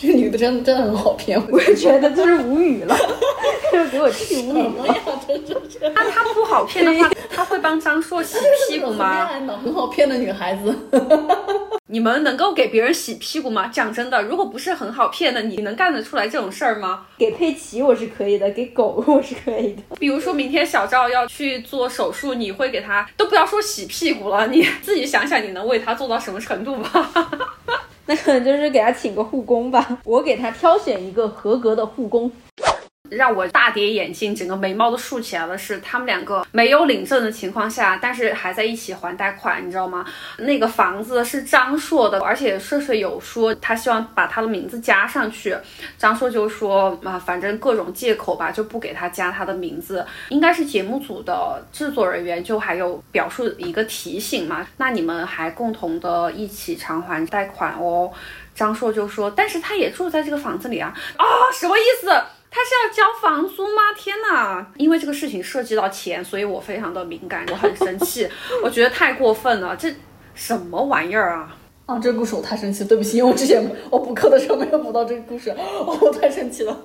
[0.04, 2.94] 这个女的真的真的很好骗，我也觉得就是无语了，
[3.72, 4.96] 就给我气无语了。
[5.94, 8.36] 那她不好骗的话，她会帮张硕洗
[8.68, 9.58] 屁股恋吗？
[9.64, 10.76] 很好骗的女孩子。
[11.88, 13.68] 你们能够给别人洗屁股吗？
[13.68, 17.06] 讲真的，如果不是很好骗的，你能干得出来这种事儿吗？
[17.16, 19.82] 给佩奇我是可以的，给狗我是可以的。
[19.98, 27.10] 比如说明天小赵要去做手术，你会给他都不要说洗屁股了，你自己想想你能为他做到什么程度吧？
[28.06, 32.30] 那可能就是给他请个护工吧，我给他挑选一个合格的护工。
[33.10, 40.04] 让我大跌眼镜，整个眉毛都竖起来了是，他们两个没有领证的情况下，但是还在一起还贷款，你知道吗？
[40.38, 45.54] 那个房子是张硕的，而且硕硕有说他希望把他的名字加上去，
[45.96, 50.04] 张硕就说啊，反正各种借口吧，就不给他加他的名字。
[50.30, 58.10] 应该是节目组的制作人员就还有表述一个提醒嘛，那你们还共同的一起偿还贷款哦。
[58.54, 62.08] 张硕就说，但是他也住在这个房子里啊，啊，什么意思？
[64.24, 64.64] 他是要交房租吗？
[64.64, 64.72] 天哪！
[64.76, 68.26] 因为这个事情涉及到钱，所以我非常的敏感，我很生气，
[68.64, 69.92] 我觉得太过分了，这
[70.34, 71.56] 什么玩意儿啊！
[71.86, 76.76] 啊，这个故事我太生气，对不起，因为我之前我补课的时候没有补到这个故事，哦、我太生气了。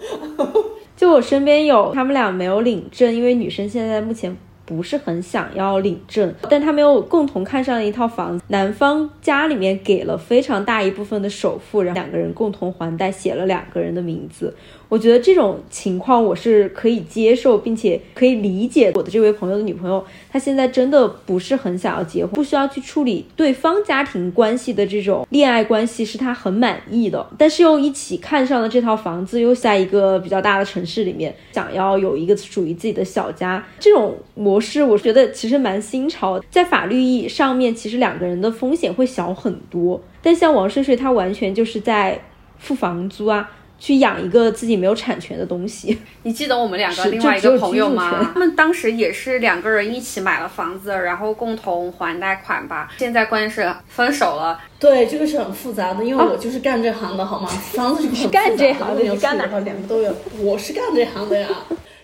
[0.98, 14.54] 就我身边有他们俩没有领证，因为女生现在目前不是很想要领证，但他们又共同看上了一套房子，男方家里面给了非常大一部分的首付，然后两个人共同还贷，写了两个人的名字。
[14.90, 27.26] 我觉得这种情况我是可以接受，并且可以理解我的这位朋友的女朋友，她现在真的不是很想要结婚，不需要去处理对方家庭关系的这种恋爱关系，是她很满意的。
[27.38, 40.02] 但是又一起看上了这套房子，又在一个比较大的城市里面，想要有一个属于自己的小家，这种模式我觉得其实蛮新潮，在法律意义上面，其实两个人的风险会小很多。
[40.24, 42.20] 但像王睡睡，他完全就是在
[42.58, 43.52] 付房租啊。
[43.80, 48.30] 去养一个自己没有产权的东西， 你记得我们两个另外一个朋友吗？
[48.34, 52.92] 他们当时也是两个人一起买了房子，然后共同还贷款吧。
[52.98, 57.48] 现在关键是分手了，对，这个是很复杂的，因为我就是干这行的，好吗？
[57.48, 60.14] 房子是很复杂 干这行的你干哪处理的话，两个都有。
[60.40, 61.48] 我是干这行的呀，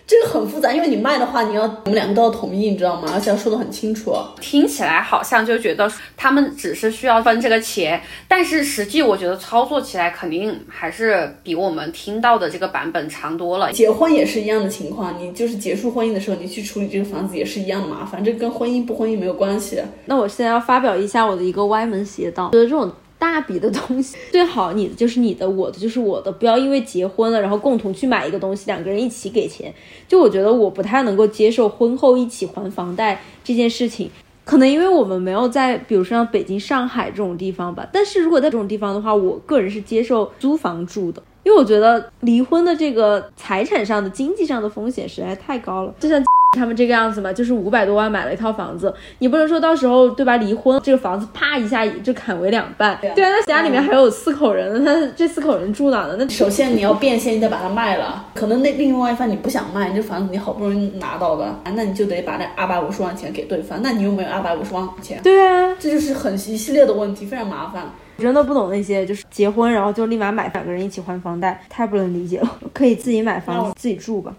[0.06, 3.10] 这个很复杂，因为你卖的话，你要我们两个都要同意，你知道吗？
[3.12, 4.14] 而且要说的很清楚。
[4.40, 13.72] 听起来好像就觉得他们只是需要分这个钱，但是实际我觉得操作起来肯定还是比我们听到的这个版本长多了。
[13.72, 19.82] 结婚也是一样的情况，你就是结束婚姻的时候，你去处理这个房子也是一样的麻烦，这跟婚姻不婚姻没有关系。
[20.04, 22.88] 那我现在要发表一下我的一个歪门邪道，觉得这种
[23.18, 29.72] 大笔的东西， 最好你的就是你的，我的就是我的，不要因为结婚了，然后共同去买一个东西，两个人一起给钱。
[30.06, 34.10] 就我觉得我不太能够接受婚后一起还房贷这件事情。
[34.44, 37.84] 可能因为我们没有在，比如说像北京、上海这种地方吧。
[37.92, 45.92] 但是如果在这种地方的话，我个人是接受租房住的，因为我觉得离婚的这个财产上的、经济上的风险实在太高了。
[45.98, 46.22] 就像
[46.56, 50.36] 他们这个样子嘛，就是五百多万买了一套房子，你不能说到时候对吧？
[50.38, 52.98] 离婚这个房子啪一下就砍为两半。
[53.00, 56.16] 对啊，那家里面还有四口人，那这四口人住哪呢？
[56.18, 58.26] 那首先你要变现，你得把它卖了。
[58.34, 63.80] 可能那另外一方你不想卖，你这房子你好不容易拿到的，那你就得把那二百五十万钱给对方。
[63.82, 67.84] 那你又没有二百五十万钱，对啊，这就是很一系列的问题，非常麻烦。
[68.18, 72.50] 我真的不懂那些就是结婚然后就立马买两个人一起还房贷，太不能理解了。
[72.72, 74.32] 可以自己买房子自己住吧。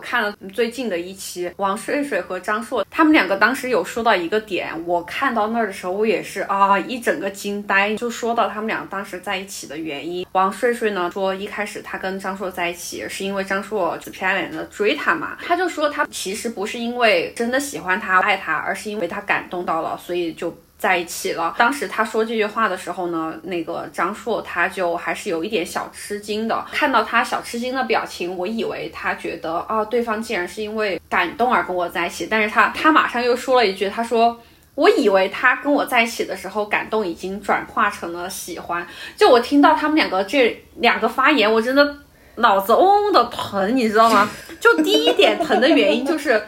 [0.00, 10.26] 看了最近的一期，王睡睡和张硕他们两个当时有说到一个点，我看到那儿的时候，我也是啊一整个惊呆，就说到他们俩当时在一起的原因。
[10.32, 20.56] 王睡睡呢说，一开始他跟张硕在一起是因为张硕死皮赖脸的追他嘛，他就说他其实不是因为真的喜欢他爱他，而是因为他感动到了，所以就。
[20.80, 21.54] 在一起了。
[21.56, 26.64] 当时他说这句话的时候呢，那个张硕他就还是有一点小吃惊的。
[26.72, 32.26] 看到他小吃惊的表情，我以为他觉得啊，对方竟然是因为感动而跟我在一起。
[32.28, 34.40] 但是他他马上又说了一句，他说。
[34.76, 38.86] 我以为他跟我在一起的时候，感动已经转化成了喜欢。
[39.14, 41.94] 就我听到他们两个这两个发言，我真的
[42.36, 44.28] 脑子嗡嗡的疼，你知道吗？
[44.60, 46.42] 就第一点疼的原因就是，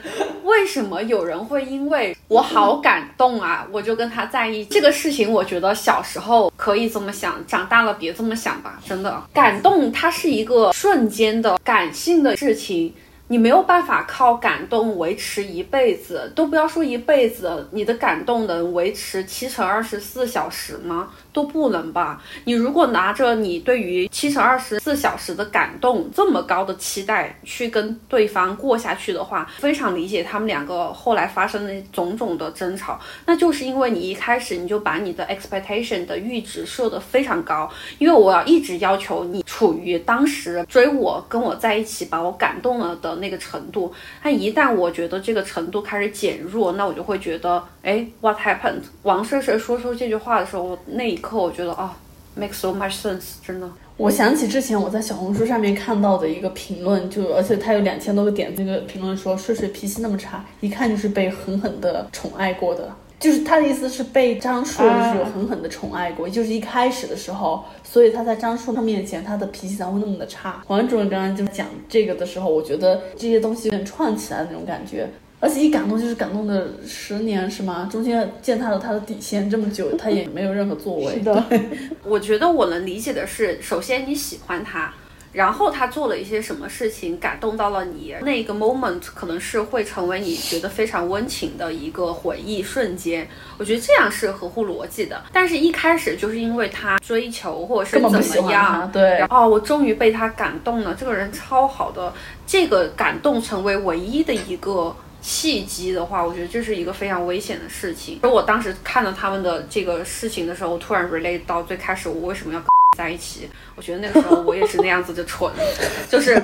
[0.44, 4.70] 为什么有人会因为我好感动啊，我就跟他在一起？
[4.70, 8.78] 这个事情，我觉得小时候可以这么想，长大了别这么想吧。
[8.86, 12.94] 真的，感动它是一个瞬间的感性的事情。
[13.28, 21.08] 你没有办法靠感动维持一辈子，都不要说一辈子，你的感动能维持七乘二十四小时吗？
[21.32, 22.22] 都不能吧？
[22.44, 48.82] 你如果拿着你对于七乘二十四小时的感动这么高的期待去跟对方过下去的话，非常理解他们两个后来发生的种种的争吵，那就是因为你一开始你就把你的 expectation 的阈值设得非常高，因为我要一直要求你处于当时追我跟我在一起把我感动了的那个程度，但一旦我觉得这个程度开始减弱，那我就会觉得，哎，what happened？
[49.02, 51.96] 王睡睡说出这句话的时候，那刻我觉得啊
[52.34, 53.66] ，make so much sense，真的。
[53.96, 62.90] 我想起之前我在小红书上面看到的一个评论，就而且他有两千多个点，那个评论说睡睡脾气那么差，一看就是被狠狠的宠爱过的。
[63.20, 70.60] 就是他的意思是被张硕就是有狠狠的宠爱过，就是一开始的时候，所以他在张硕他面前他的脾气才会那么的差。
[70.66, 75.08] 黄主任刚刚就讲这个的时候，我觉得这些东西有点串起来的那种感觉。
[75.42, 77.88] 而且一感动就是感动的十年是吗？
[77.90, 81.14] 中间践踏了他的底线这么久， 他也没有任何作为。
[81.14, 81.44] 是的，
[82.04, 84.94] 我觉得我能理解的是，首先你喜欢他，
[85.32, 93.26] 然后他做了一些什么事情感动到了你，那个 moment 可能是会成为你觉得非常温情的一个回忆瞬间。
[93.58, 95.20] 我觉得这样是合乎逻辑的。
[95.32, 102.14] 但是，一开始就是因为他追求或者是怎么样，对然后我终于被他感动了，这个人超好的，
[102.46, 104.94] 这个感动成为唯一的一个。
[105.22, 108.18] 契机的话，我觉得这是一个非常危险的事情。
[108.22, 112.60] 而我当时看到他们的这个事情的时候，我突然 relate 到最开始我为什么要
[112.98, 113.48] 在一起。
[113.76, 115.50] 我觉得那个时候我也是那样子的蠢，
[116.10, 116.42] 就是。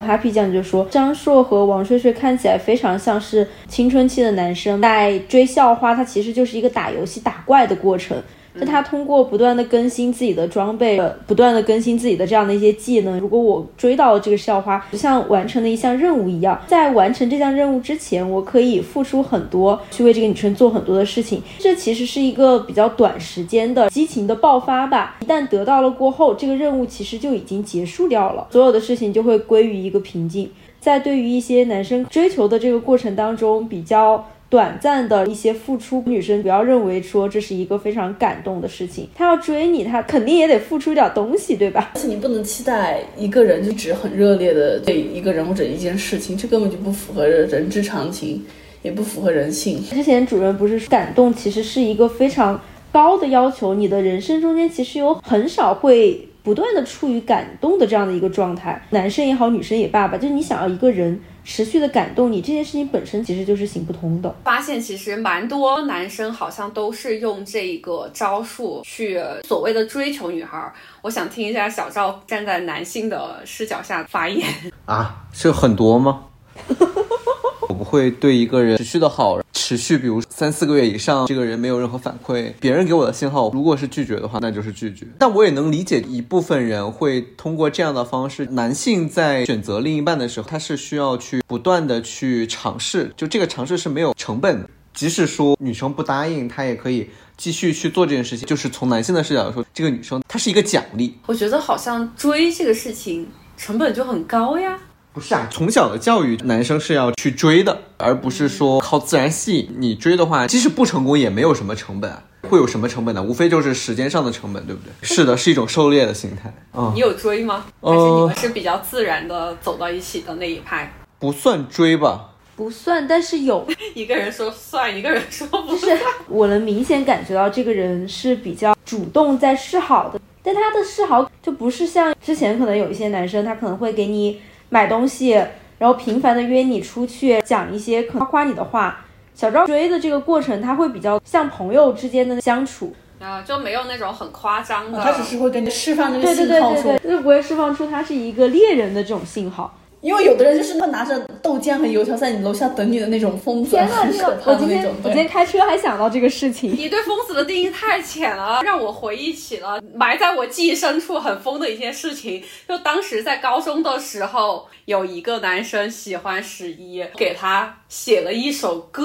[0.00, 8.20] Happy 酱就说，张硕和王睡睡看起来非常像是青春期的男生在追校花，他其实就是一个打游戏打怪的过程。
[8.58, 13.18] 就他通过不断的更新自己的装备，呃不断的更新自己的这样的一些技能。
[13.20, 21.42] 如果我追到了这个校花，就像完成了一项任务一样，在完成这项任务之前，我可以付出很多，去为这个女生做很多的事情。
[21.58, 25.16] 这其实是一个比较短时间的激情的爆发吧。
[25.20, 30.50] 一旦得到了过后，这个任务其实就已经结束掉了，所有的事情就会归于一个平静。
[30.80, 39.08] 在对于一些男生追求的这个过程当中，比较短暂的一些付出，女生不要认为说这是一个非常感动的事情。
[39.14, 41.92] 他要追你，他肯定也得付出点东西，对吧？
[41.94, 48.44] 而且你不能期待一个人就只很热烈的对一个人或者一件事情，这根本就不符合人之常情，
[48.82, 49.80] 也不符合人性。
[49.84, 64.34] 之前主任不是说感动其实是一个非常高的要求，你的人生中间其实有很少会不断的处于感动的这样的一个状态，男生也好，女生也罢吧，就是你想要一个人持续的感动你，这件事情本身其实就是行不通的。
[64.44, 70.72] 发现其实蛮多男生好像都是用这个招数去所谓的追求女孩儿。
[71.02, 74.46] 我想听一下小赵站在男性的视角下发言。
[74.84, 76.24] 啊，是很多吗？
[77.68, 85.06] 我不会对一个人持续的好，持续比如三四个月以上，这个人没有任何反馈，别人给我的信号，如果是拒绝的话，那就是拒绝。
[85.18, 94.68] 但我也能理解一部分人会通过这样的方式，男性在选择另一半的时候，他是需要去不断的去尝试，就这个尝试是没有成本的。
[94.92, 98.46] 即使说女生不答应，他也可以继续去做这件事情。
[98.46, 104.76] 就是从男性的视角来说，这个女生她是一个奖励，我觉得好像追这个事情成本就很高呀。
[105.12, 109.68] 不是啊，从小的教育，男生是要去追的，而不是说靠自然吸引。
[109.78, 112.22] 你追的话，即使不成功，也没有什么成本啊。
[112.48, 113.22] 会有什么成本呢？
[113.22, 114.90] 无非就是时间上的成本，对不对？
[115.02, 116.52] 是的，是一种狩猎的心态。
[116.72, 117.64] 嗯你，有追吗？
[117.82, 120.92] 还是你们是比较自然的走到一起的那一派？
[121.18, 122.28] 不算追吧。
[122.56, 125.98] 不算，但是有， 一个人说算，一个人说不就是
[126.28, 134.40] 我能明显感觉到这个人是比较主动在示好的，但他的示好就不是像之前可能有一些男生，他可能会给你
[134.70, 135.32] 买东西，
[135.78, 139.04] 然后频繁的约你出去，讲一些可能夸夸你的话。
[139.34, 145.00] 小赵追的这个过程，他会比较像朋友之间的相处，啊，就没有那种很夸张的。
[145.00, 149.74] 他只是会给你释放那个信号说，对对对，就不会释放出他是一个猎人的这种信号。
[150.00, 154.42] 因为有的人就是会拿着豆浆和油条在你楼下等你的那种疯子，天呐很可天呐！
[154.46, 154.94] 我今天怕的那种。
[155.02, 156.74] 我今天开车还想到这个事情。
[156.74, 162.42] 你对疯子的定义太浅了，让我回忆起了埋在我记忆深处很疯的一件事情。
[162.66, 169.02] 就当时在高中的时候，有一个男生喜欢十一，给他写了一首歌。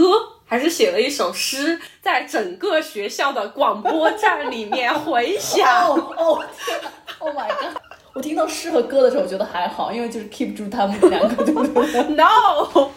[0.47, 5.89] 还是写了一首诗，在整个学校的广播站里面回响。
[5.89, 7.75] 哦哦天哪！Oh my god！
[8.16, 12.01] 我听到诗和歌的时候，我觉得还好，因为就是 keep 住他们两个，对不对？
[12.16, 12.89] No，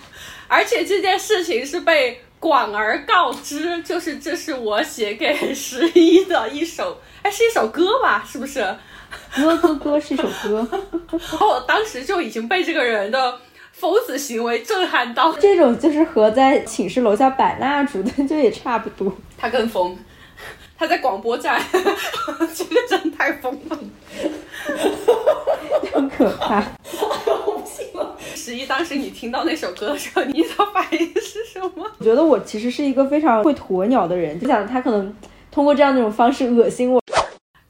[0.47, 8.25] 而且这件事情是被广而告之，就是这是我写给十一的一首，哎，是一首歌吧？
[8.25, 8.65] 是不是？
[9.35, 10.69] 歌歌歌是一首歌，
[11.11, 13.41] 然后我当时就已经被这个人的
[13.73, 19.13] 疯子行为震撼到这种就是和在寝室楼下摆蜡烛的就也差不多。
[19.37, 19.99] 他更疯，
[20.79, 21.61] 他在广播站，
[22.55, 23.79] 这个真太疯了。
[25.93, 26.65] 很可怕。
[27.47, 28.17] 我不信了。
[28.37, 31.85] 十一，当时你听到那首歌的时候，你的反应是什么？
[31.99, 35.13] 我觉得我其实是一个非常会鸵鸟的人，就想他可能
[35.51, 37.03] 通过这样那种方式恶心我。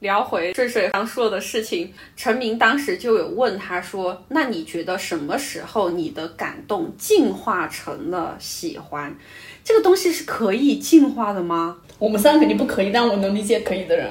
[0.00, 9.16] 聊回睡睡刚说的事情，陈明当时就有问他说：“那你觉得什么时候你的感动进化成了喜欢？
[9.64, 14.08] 这个东西是可以进化的吗？”我们三个肯定不可以，但我能理解可以的人。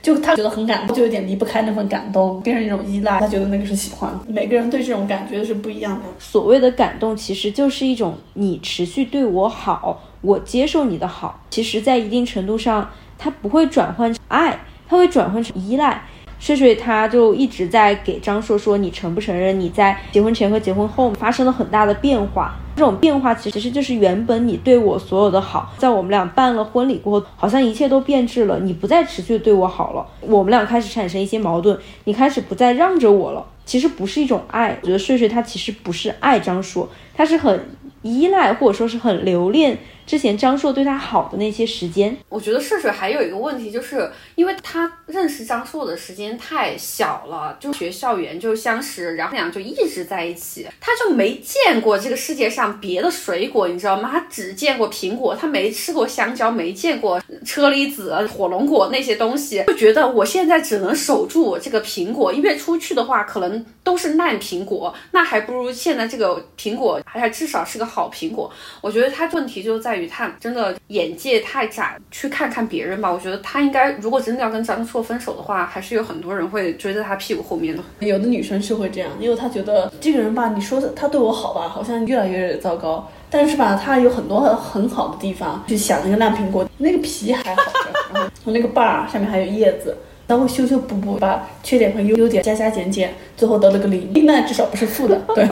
[0.00, 3.18] 就他觉得很感动，就有点离不开那份感动，变成一种依赖。
[3.18, 4.08] 他觉得那个是喜欢。
[4.28, 6.02] 每个人对这种感觉是不一样的。
[6.18, 11.42] 所谓的感动，其实就是一种你持续对我好，我接受你的好。
[11.50, 12.88] 其实，在一定程度上，
[13.18, 16.04] 它不会转换成爱，它会转换成依赖。
[16.40, 22.56] 睡睡他就一直在给张硕说：“你承不承认你在结婚前和结婚后发生了很大的变化？
[22.74, 28.58] 这种变化其实其实就是原本你对我所有的好，在我们俩办了婚礼过后，好像一切都变质了。
[28.60, 33.44] 你不再持续对我好了，我们俩开始产生一些矛盾，你开始不再让着我了。
[33.66, 37.68] 其实不是一种爱，我觉得睡睡他其实不是爱张硕，他是很
[38.00, 39.76] 依赖或者说是很留恋。”
[40.10, 54.10] 之前张硕对他好的那些时间，我觉得睡睡还有一个问题，就是因为他认识张硕的时间太小了，就学校园就相识，然后俩就一直在一起，他就没见过这个世界上别的水果，你知道吗？
[54.10, 68.52] 他只见过苹果，他没吃过香蕉，没见过车厘子、火龙果那些东西，就觉得我现在只能守住我这个苹果，因为出去的话可能都是烂苹果，那还不如现在这个苹果还至少是个好苹果。
[68.80, 69.99] 我觉得他问题就在于。
[70.06, 73.10] 他真的眼界太窄，去看看别人吧。
[73.12, 77.82] 我觉得他应该，如果真的要跟张硕分手的话，还是有很多人会追在他屁股后面的。
[78.00, 83.10] 有的女生是会这样，因为她觉得这个人吧，你说他对我好吧，好像越来越糟糕。
[83.32, 85.62] 但是吧，他有很多很好的地方。
[85.68, 89.96] 去想那个烂苹果，那个皮还好着，然后那个把儿上面还有叶子，
[90.26, 94.12] 他会修修补补，把缺点和优优点加加减减，最后得了个零。
[94.26, 95.48] 那至少不是负的，对。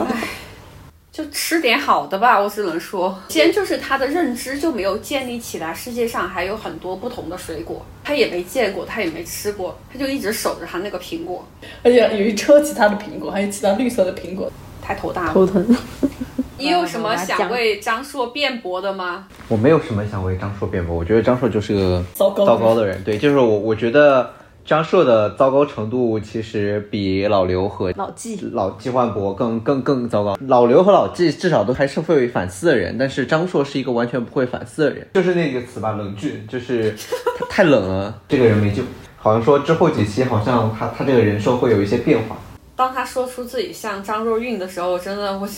[1.19, 11.45] 就吃点好的吧，我只能说，先就是他的认知就没有建立起来，世界上还有很多不同的水果，他也没见过，他也没吃过，他就一直守着他那个苹果，
[11.83, 14.49] 而且有一车其他的苹果，还有其他绿色的苹果，
[14.81, 15.75] 太头大了，头疼。
[16.57, 19.27] 你有什么 想为张硕辩驳的吗？
[19.49, 24.33] 我没有什么想为张硕辩驳，我觉得张硕就是个糟糕糟糕的人，对，就是我，我觉得。
[24.69, 30.37] 张硕的糟糕程度其实比老刘和老纪、老纪焕博更更更糟糕。
[30.45, 36.95] 老刘和老纪至少都还是会反思的人，但是张硕是一个完全不会反思的人，就是那个词吧，冷峻，就是
[37.39, 38.83] 他 太冷了，这个人没救。
[39.17, 42.37] 好像说之后几期，好像他他这个人设会有一些变化。
[42.75, 45.49] 当他说出自己像张若昀的时候，真的我。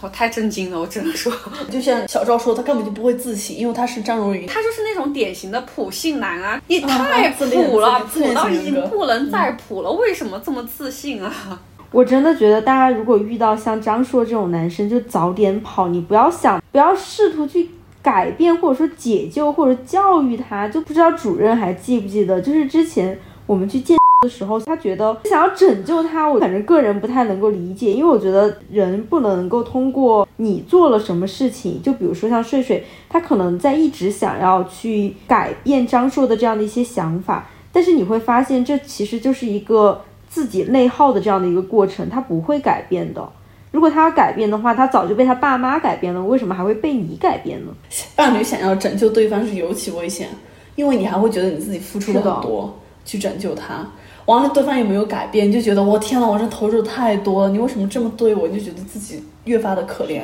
[0.00, 1.32] 我太震惊了，我只能说，
[1.70, 6.60] 就像小赵说，他根本就不会自信，因为他是张若昀，他就是那种典型的普信男啊！
[6.68, 11.32] 你太普了，普到已经不能再普了，为什么这么自信啊？
[11.92, 17.68] 我真的觉得大家如果遇到像张硕这种男生，就早点跑，你不要想，不要试图去
[18.00, 23.99] 改变或者说解救或者教育他，就不知道主任还记不记得，就是之前我们去见。
[24.22, 39.98] 的时候，他觉得想要拯救他，我反正个人不太能够理解，因为我觉得人不能够通过你做了什么事情，就比如说像睡睡，他可能在一直想要去改变张硕的这样的一些想法，但是你会发现这其实就是一个
[40.28, 43.26] 自己内耗的这样的一个过程，他不会改变的。
[43.70, 47.72] 如果他要改变的话，他早就被他爸妈改变了，为什么还会被你改变呢？
[48.14, 50.28] 伴侣想要拯救对方是尤其危险，
[50.76, 53.90] 因为你还会觉得你自己付出了很多去拯救他。
[54.30, 55.48] 完了，对方也没有改变？
[55.48, 58.46] 你就觉得我天呐，我这投入太多了，你为什么这么对我？
[58.46, 60.20] 你就觉得自己越发的可怜。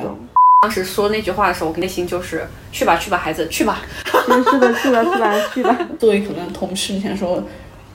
[0.61, 3.81] 当时说那句话的时候，我内心就是去吧，去吧，孩子，去吧。
[4.05, 5.77] 是的，去吧，去吧，去吧。
[5.99, 7.43] 作为可能同事，你想说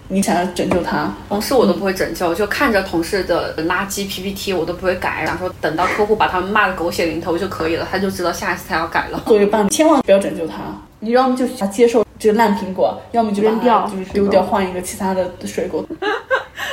[0.09, 9.23] 你想要拯救他，同事我都不会拯救，就看着同事的垃圾 PPT，我都不会改，想说等到客户把他们骂的狗血淋头就可以了，他就知道下一次他要改了。
[9.27, 10.57] 作为伴侣，千万不要拯救他，
[11.01, 12.05] 你要么就接受。
[12.23, 15.85] 这个烂苹果，要么就扔掉，就是丢掉，换一个其他的水果。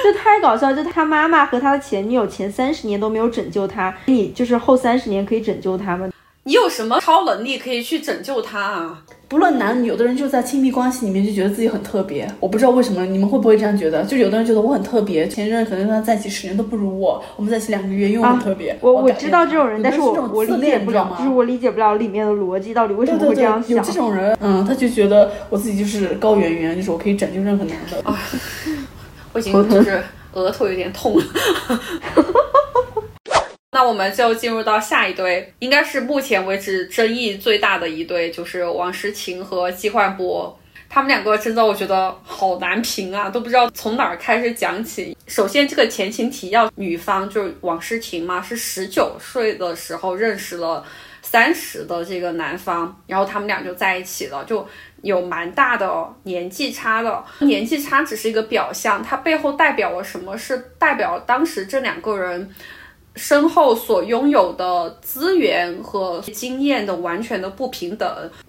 [0.04, 0.72] 这太搞笑！
[0.72, 6.14] 就他妈妈和他的前女友前三十年都没有拯救他，你就是后三十年可以拯救他们？
[6.44, 9.02] 你有什么超能力可以去拯救他啊？
[9.30, 12.28] 不论男女，有的人就在亲密关系里面就觉得自己很特别。
[12.40, 14.04] 我不知道为什么，你们会不会这样觉得？
[14.04, 18.76] 就有的人觉得我很特别，前任可能跟他在一起十年都不如我，我们在一起两个月因为我很特别。
[18.82, 23.78] 我我知道这种人，但是我我理解不了，就是我理解不了里面的逻辑到底为什么会这样想。
[23.78, 28.04] 有这种人，嗯，他就觉得我自己就是高圆圆，就是我可以拯救任何男的。
[29.32, 30.02] 我已经就是
[30.34, 31.24] 额头有点痛了。
[33.80, 40.60] 那我们就进入到下一对，应该是目前为止争议最大的一对，就是王诗晴和季焕波。
[40.90, 45.16] 他们两个真的，我觉得好难评啊，都不知道从哪儿开始讲起。
[45.28, 50.84] 首先，这个前情提要，女方就是王诗晴嘛，是十九岁的时候认识了
[51.22, 54.68] 三十的这个男方，然后他们俩就在一起了，就
[55.04, 57.24] 有蛮大的年纪差的。
[57.40, 60.38] 年纪差只是一个表象，它背后代表了什么？
[60.38, 62.54] 是代表当时这两个人。
[63.16, 68.08] 身后所拥有的资源和经验的完全的不平等，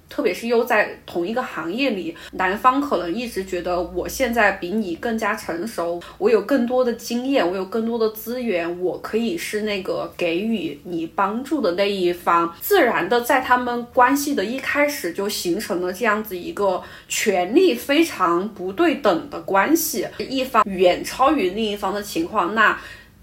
[0.09, 22.79] 特别是又在同一个行业里，男方可能一直觉得我现在比你更加成熟，我有更多的经验，我有更多的资源，我可以是那个给予你帮助的那一方，自然的在他们关系的一开始就形成了这样子一个权力非常不对等的关系，一方远超于另一方的情况，那。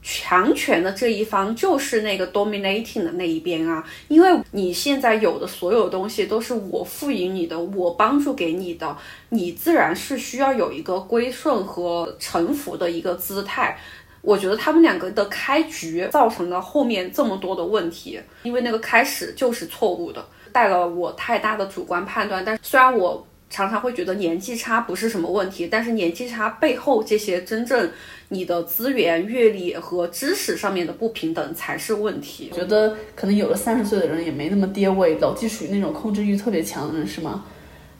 [0.09, 8.97] 强权的这一方就是那个 dominating 的那一边啊，因为你现在有的所有东西都是我赋予你的，我帮助给你的，
[9.27, 13.77] 你自然是需要有一个归顺和臣服的一个姿态。
[14.21, 22.41] 我觉得他们两个的开局造成了后面这么多的问题，因为那个开始就是错误的，带了我太大的主观判断。
[22.45, 27.91] 但虽然我常常会觉得年纪差不是什么问题，但是年纪差背后这些真正。
[28.29, 32.51] 你的资源、阅历和知识上面的不平等才是问题。
[32.53, 37.45] 觉得可能有了三十岁的人也没那么爹味，老纪属于那种控制欲特别强的人，是吗？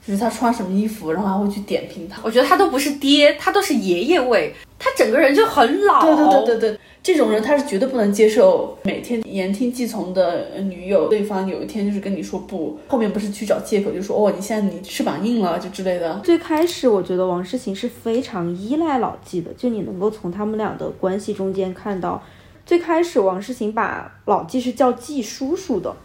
[0.06, 2.20] 就是他穿什么衣服，然后还会去点评他。
[2.22, 6.02] 我觉得他都不是爹，他都是爷爷味，他整个人就很老。
[6.02, 6.80] 对对对对对。
[7.02, 16.20] 这种人他是绝对不能接受每天言听计从的女友，对方有一天就是跟你说不，后面不是去找借口，就说哦你现在你翅膀硬了就之类的。
[16.22, 22.22] 最开始我觉得王诗晴是非常依赖老纪的，就你能够从他们俩的关系中间看到，
[22.66, 25.96] 最开始王诗晴把老纪是叫纪叔叔的。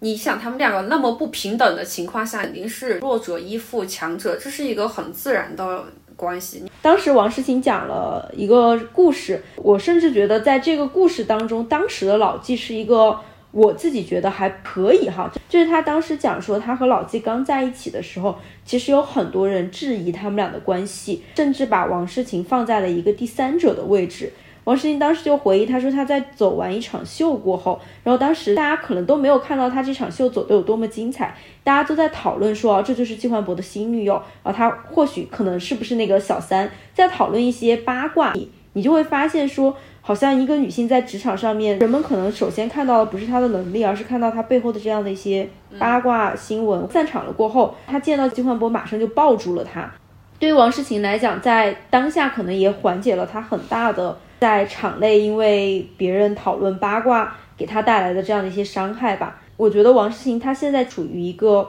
[0.00, 5.84] 你想他们两个那么不平等的情况下，肯定是弱者依附强者，这是一个很自然的。
[6.16, 6.62] 关系。
[6.84, 13.18] 当时王诗晴讲了一个故事，我甚至觉得在这个故事当中，当时的老纪是一个
[13.52, 24.30] 我自己觉得还可以哈，就是他当时讲说他和老纪刚在一起的时候，其实有很多人质疑他们俩的关系，甚至把王诗晴放在了一个第三者的位置。
[24.64, 45.46] 王诗晴当时就回忆，她说她在走完一场秀过后，然后当时大家可能都没有看到她这场秀走得有多么精彩，大家都在讨论说，这就是季焕博的新女友啊，她或许可能是不是那个小三，在讨论一些八卦，你你就会发现说，好像一个女性在职场上面，人们可能首先看到的不是她的能力，而是看到她背后的这样的一些
[45.78, 46.88] 八卦新闻。
[46.88, 49.92] 散场了过后，她见到季焕博，马上就抱住了他。
[50.38, 54.16] 对于王诗晴来讲，在当下可能也缓解了她很大的。
[54.44, 61.66] 在场内，因为别人讨论八卦给他带来的这样的一些伤害吧，我觉得王诗晴她现在处于一个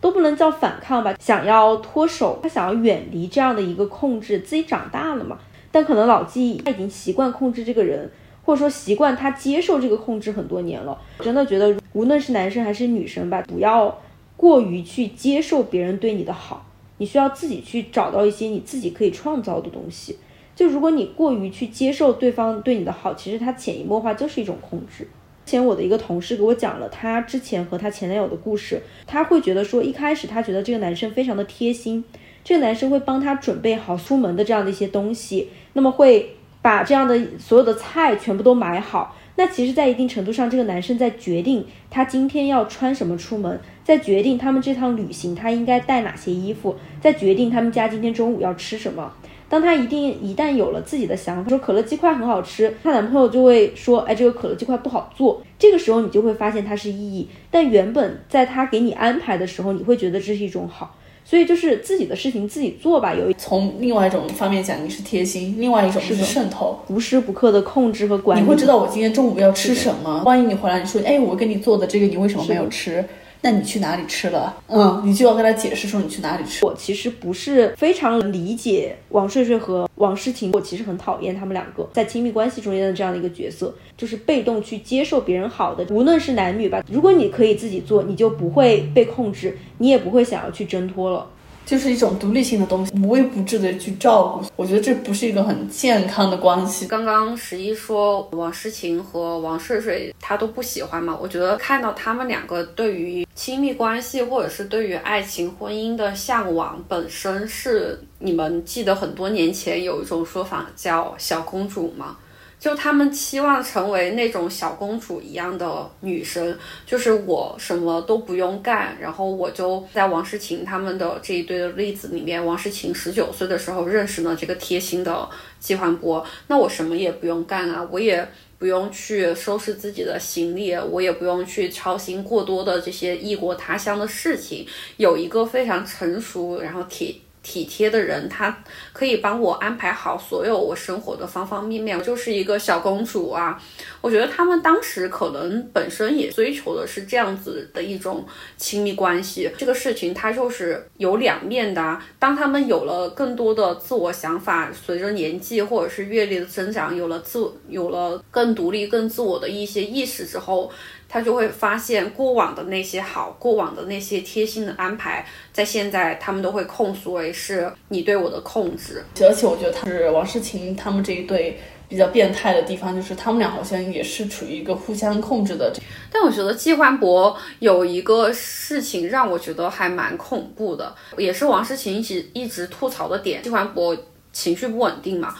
[0.00, 5.36] 都不能叫反抗吧，想要脱手，她想要远离这样的一个控制，自己长大了嘛。
[5.72, 8.08] 但可能老纪他已经习惯控制这个人，
[8.44, 10.96] 或者说习惯他接受这个控制很多年了。
[11.18, 14.00] 真的觉得无论是男生还是女生吧，不要
[14.36, 16.64] 过于去接受别人对你的好，
[16.98, 20.16] 你需要自己去找到一些你自己可以创造的东西。
[20.54, 25.08] 就如果你过于去接受对方对你的好，其实他潜移默化就是一种控制。
[25.44, 32.02] 之前我的一个同事给我讲了他之前和他前男友的故事，他会觉得说一开始他觉得这个男生非常的贴心，
[32.42, 39.16] 这个男生会帮他准备好出门的这样的一些东西，那么会把这样的所有的菜全部都买好。
[39.36, 49.12] 那其实，在一定程度上，这个男生在决定他今天要穿什么出门，在决定他们这趟旅行他应该带哪些衣服，在决定他们家今天中午要吃什么。
[49.54, 55.40] 当她一定一旦有了自己的想法，说可乐鸡块很好吃，她男朋友就会说，哎，这个可乐鸡块不好做。
[55.56, 60.96] 这个时候你就会发现它是意义，但原本在他给你安排的时候，你会觉得这是一种好。
[61.24, 63.14] 所以就是自己的事情自己做吧。
[63.14, 68.42] 有从另外一种方面讲，你是贴心；另外一种是渗透，无时不刻的控制和管理。
[68.42, 70.20] 你会知道我今天中午要吃什么。
[70.24, 73.04] 万一你回来你说，哎，我给你做的这个，你为什么没有吃？
[73.44, 74.56] 那你去哪里吃了？
[74.68, 76.64] 嗯，你就要跟他解释说你去哪里吃。
[76.64, 86.82] 我其实不是非常理解王睡睡和王诗晴，我其实很讨厌他们两个在亲密关系中间的这样的一个角色，就是被动去接受别人好的，无论是男女吧。
[86.90, 91.26] 如果你可以自己做，你就不会被控制，你也不会想要去挣脱了。
[91.64, 96.86] 就是一种独立性的东西，无微不至的去照顾，我觉得这不是一个很健康的关系。
[96.86, 112.16] 刚刚十一说王诗晴和王睡睡他都不喜欢嘛，我觉得看到他们两个对于亲密关系或者是对于爱情婚姻的向往本身是，你们记得很多年前有一种说法叫小公主吗？
[112.64, 125.28] 就他们期望成为那种小公主一样的女生，就是我什么都不用干，然后我就在王诗晴他们的这一堆的例子里面，王诗晴十九岁的时候认识了这个贴心的
[125.60, 128.26] 季焕波，那我什么也不用干啊，我也
[128.58, 137.14] 不用去收拾自己的行李，我也不用去操心过多的这些异国他乡的事情，有一个非常成熟，然后铁。
[137.44, 141.96] 体贴的人，他可以帮我安排好所有我生活的方方面面。
[141.96, 143.62] 我就是一个小公主啊！
[144.00, 148.26] 我觉得他们当时可能本身也追求的是这样子的一种
[148.56, 149.48] 亲密关系。
[149.58, 152.04] 这个事情它就是有两面的啊。
[152.18, 160.72] 当他们有了更多的自我想法，随着年纪或者是阅历的增长，有了自有了更独立、更自我的一些意识之后。
[161.14, 169.00] 他就会发现过往的那些好，过往的那些贴心的安排，在现在他们都会控诉为是你对我的控制。
[169.20, 171.56] 而且我觉得他是王诗晴他们这一对
[171.88, 175.72] 比较变态的地方，就是他们俩好像也是处于一个互相控制的。
[176.10, 183.40] 但我觉得季焕博有一个事情让我觉得还蛮恐怖的，也是王诗晴一直一直吐槽的点。
[183.40, 183.96] 季焕博
[184.32, 185.32] 情绪不稳定嘛。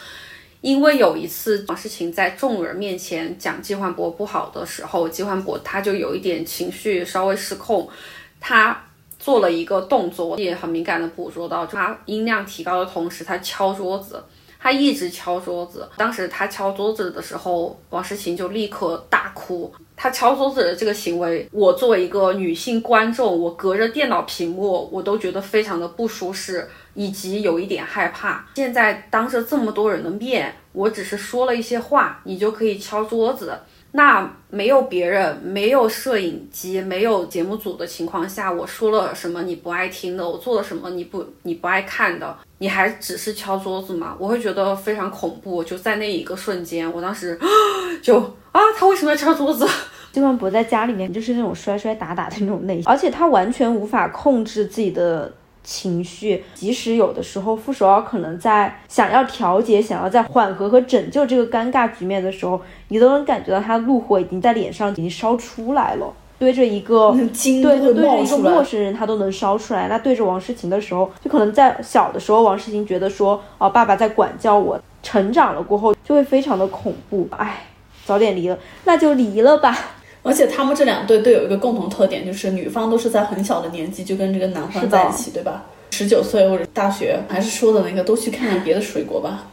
[0.64, 7.86] 因为有一次王诗晴在众人面前讲季焕博不好的时候，季焕博他就有一点情绪稍微失控，
[8.40, 8.82] 他
[9.18, 14.24] 做了一个动作，也很敏感的捕捉到，他音量提高的同时，他敲桌子，
[14.58, 15.86] 他一直敲桌子。
[15.98, 19.70] 当时他敲桌子的时候，王诗晴就立刻大哭。
[19.96, 26.68] 他敲桌子的这个行为，我作为一个女性观众，我隔着电脑屏幕，我都觉得非常的不舒适。
[26.96, 33.58] 以及有一点害怕，现在当着这么多人的面，我只是说了一些话，你就可以敲桌子。
[33.96, 44.16] 那没有别人，没有摄影机，没有节目组的情况下，我说了什么你不爱听的，我做了什么你不你不爱看的，你还只是敲桌子吗？
[44.18, 45.62] 我会觉得非常恐怖。
[45.62, 47.38] 就在那一个瞬间，我当时
[48.02, 48.18] 就
[48.50, 49.64] 啊，他为什么要敲桌子？
[50.10, 55.32] 金焕博在家里面就是那种摔摔打打的那种类型，而且他完全无法控制自己的。
[55.64, 66.12] 情绪，即使有的时候傅首尔可能在想要调节、想要在缓和和拯救这个尴尬局面的时候，你都能感觉到他的怒火已经在脸上已经烧出来了。
[66.38, 69.88] 对着一个 对对对着一个陌生人，他都能烧出来。
[69.88, 74.78] 那对着王诗晴的时候，就可能在小的时候，王诗晴觉得说，哦，爸爸在管教我。
[75.02, 77.28] 成长了过后，就会非常的恐怖。
[77.30, 77.64] 哎，
[78.06, 79.76] 早点离了，那就离了吧。
[80.24, 85.62] 而且他们这两对都有一个共同特点，就是女方都是在很小的年纪就跟这个男方在一起，对吧？
[85.90, 89.46] 十九岁或者大学，还是说的那个，都去看看别的水果吧。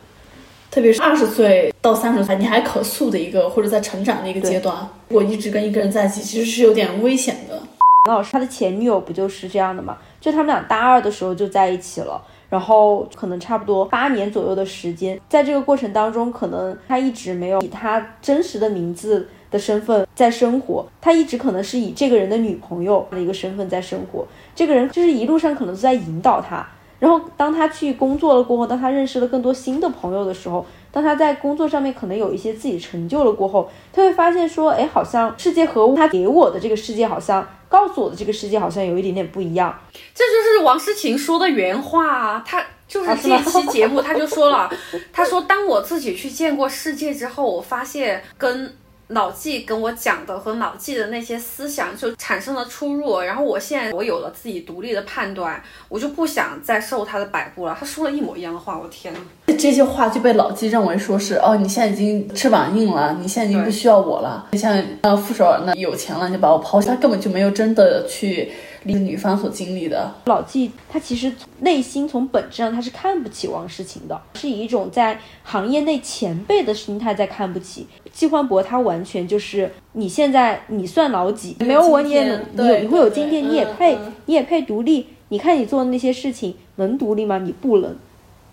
[0.72, 4.76] 特别是二十岁到三十岁，你还可塑的一个或者在成长的一个阶段，
[5.10, 7.62] 如果一直跟一个人在一起，其实是有点危险的。
[8.10, 9.98] 老师他的前女友不就是这样的吗？
[10.22, 12.20] 就他们俩大二的时候就在一起了，
[12.50, 19.28] 然后可能差不多八年左右的时间，在这个过程当中，可能他一直没有以他真实的名字。
[19.52, 24.26] 的身份在生活，他一直可能是以这个人的女朋友的一个身份在生活。
[24.56, 26.66] 这个人就是一路上可能都在引导他，
[27.00, 39.78] 然后当他去工作了过后，当他认识了更多新的朋友的时候，当他在工作上面可能有一些自己成就了过后，他会发现说，哎，好像世界和他给我的这个世界，好像告诉我的这个世界，好像有一点点不一样。
[40.14, 44.70] 这就是王诗晴说的原话啊，他就是这期节目他就说了，
[45.14, 48.76] 他说当我自己去见过世界之后，我发现跟。
[49.12, 57.76] 老纪跟我讲的和老纪的那些思想就产生了出入，然后我现在我有了自己独立的判断，我就不想再受他的摆布了。
[57.80, 59.20] 他说了一模一样的话，我天呐，
[59.58, 64.48] 这些话就被老纪认为说是哦，你现在已经翅膀硬了，你现在已经不需要我了。
[64.52, 68.52] 你像呃傅首尔那有钱了就把我抛弃，他根本就没有真的去。
[68.84, 78.64] 女方所经历的老纪，他其实内心从本质上他是看不起王诗晴的，是以一种在行业内前辈的心态在看不起季焕博。
[78.64, 81.56] 他完全就是你现在你算老几？
[81.60, 85.08] 没有我你也能，你你会有今天，你也配，你也配独立？
[85.30, 87.38] 你看你做的那些事情能独立吗？
[87.38, 87.96] 你不能。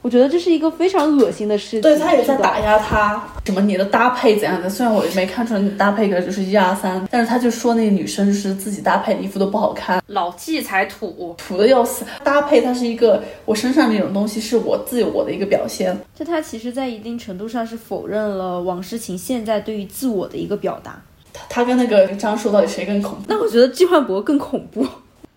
[0.08, 1.80] 我觉得这是一个非常恶心的事情。
[1.82, 4.70] 对他也在打压他，什么你的搭配怎样的？
[4.70, 12.06] 虽然我也没看出来你搭配个就是一二三，但是他就说那个女生就是自己搭配的衣服都不好看，老纪才土，土的要死。
[12.24, 15.94] 搭配它是一个我身上那种东西是我自我的一个表现。
[16.18, 20.98] 就他其实，在一定程度上是否认了王诗晴现在对于自我的一个表达。
[21.34, 23.24] 他他跟那个张硕到底谁更恐怖？
[23.28, 24.86] 那我觉得季焕博更恐怖。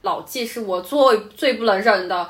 [0.02, 1.00] 老纪是我最
[1.36, 2.28] 最不能忍的，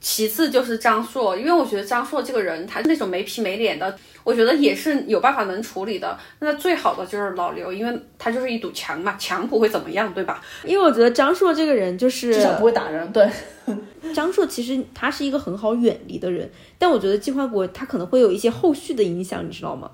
[0.00, 3.94] 其次就是张硕，因为我觉得张硕这个人，他那种没皮没脸的，
[4.24, 6.18] 我觉得也是有办法能处理的。
[6.40, 10.42] 那最好的就是老刘，因为他就是一堵墙嘛，墙不会怎么样，对吧？
[10.64, 13.12] 因为我觉得张硕这个人就是至少不会打人。
[13.12, 13.28] 对，
[14.14, 19.90] 张硕其实他是一个很好远离的人，但我觉得季焕国他可能会有一些后续的影响，你知道吗？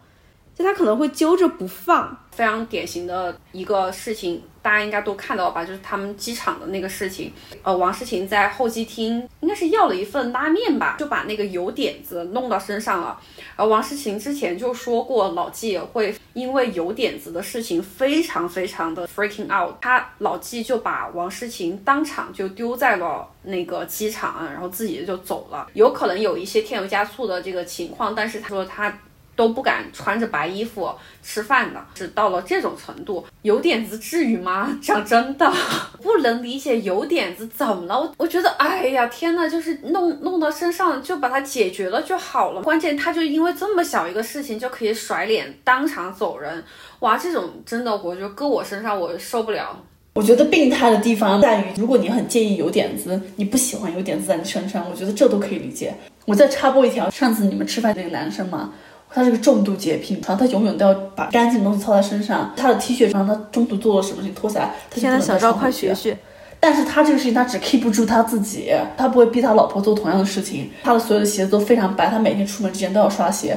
[0.59, 2.19] 就他可能会揪着不放。
[2.33, 7.33] 非常典型的一个事情，大家应该都看到吧，就是他们机场的那个事情。
[7.65, 13.19] 呃，王诗晴在候机厅应该是要了一份拉面吧，就把那个油点子弄到身上了。
[13.57, 19.75] 而王诗晴之前就说过，老纪会因为油点子的事情非常非常的 freaking out。
[19.81, 25.67] 他老纪就把王诗晴当场就丢在了那个机场，然后自己就走了。
[25.75, 28.97] 有可能有一些添油加醋的这个情况，但是他说他。
[29.39, 30.91] 都不敢穿着白衣服
[31.23, 34.77] 吃饭的，是到了这种程度，有点子至于吗？
[34.83, 35.49] 讲真的，
[36.03, 37.97] 不能理解有点子怎么了？
[38.01, 42.63] 我我觉得，哎呀，天呐，就是弄弄到身上就把它解决了就好了。
[42.63, 46.65] 关键他就因为这么小一个事情就可以甩脸当场走人，
[46.99, 49.81] 哇，这种真的，我觉得搁我身上我受不了。
[50.15, 55.95] 我觉得病态的地方在于，如果你很介意有点子，你不喜欢有点子在你身上，我觉得这都可以理解。
[56.27, 58.73] 我再插播一条，上次你们吃饭那个男生嘛。
[59.11, 62.53] 他是个重度洁癖，然后他永远都要把干净的东西套在身上。
[62.57, 66.17] 他的 T 恤上，他中途做了什么事情脱下来，他现在小赵快学学。
[66.61, 70.71] 但是他这个事情他只 keep 不住他自己，他不会逼他老婆做同样的事情。
[70.83, 73.57] 他的所有的鞋子都非常白，他每天出门之前都要刷鞋，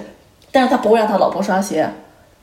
[0.52, 1.90] 但是他不会让他老婆刷鞋。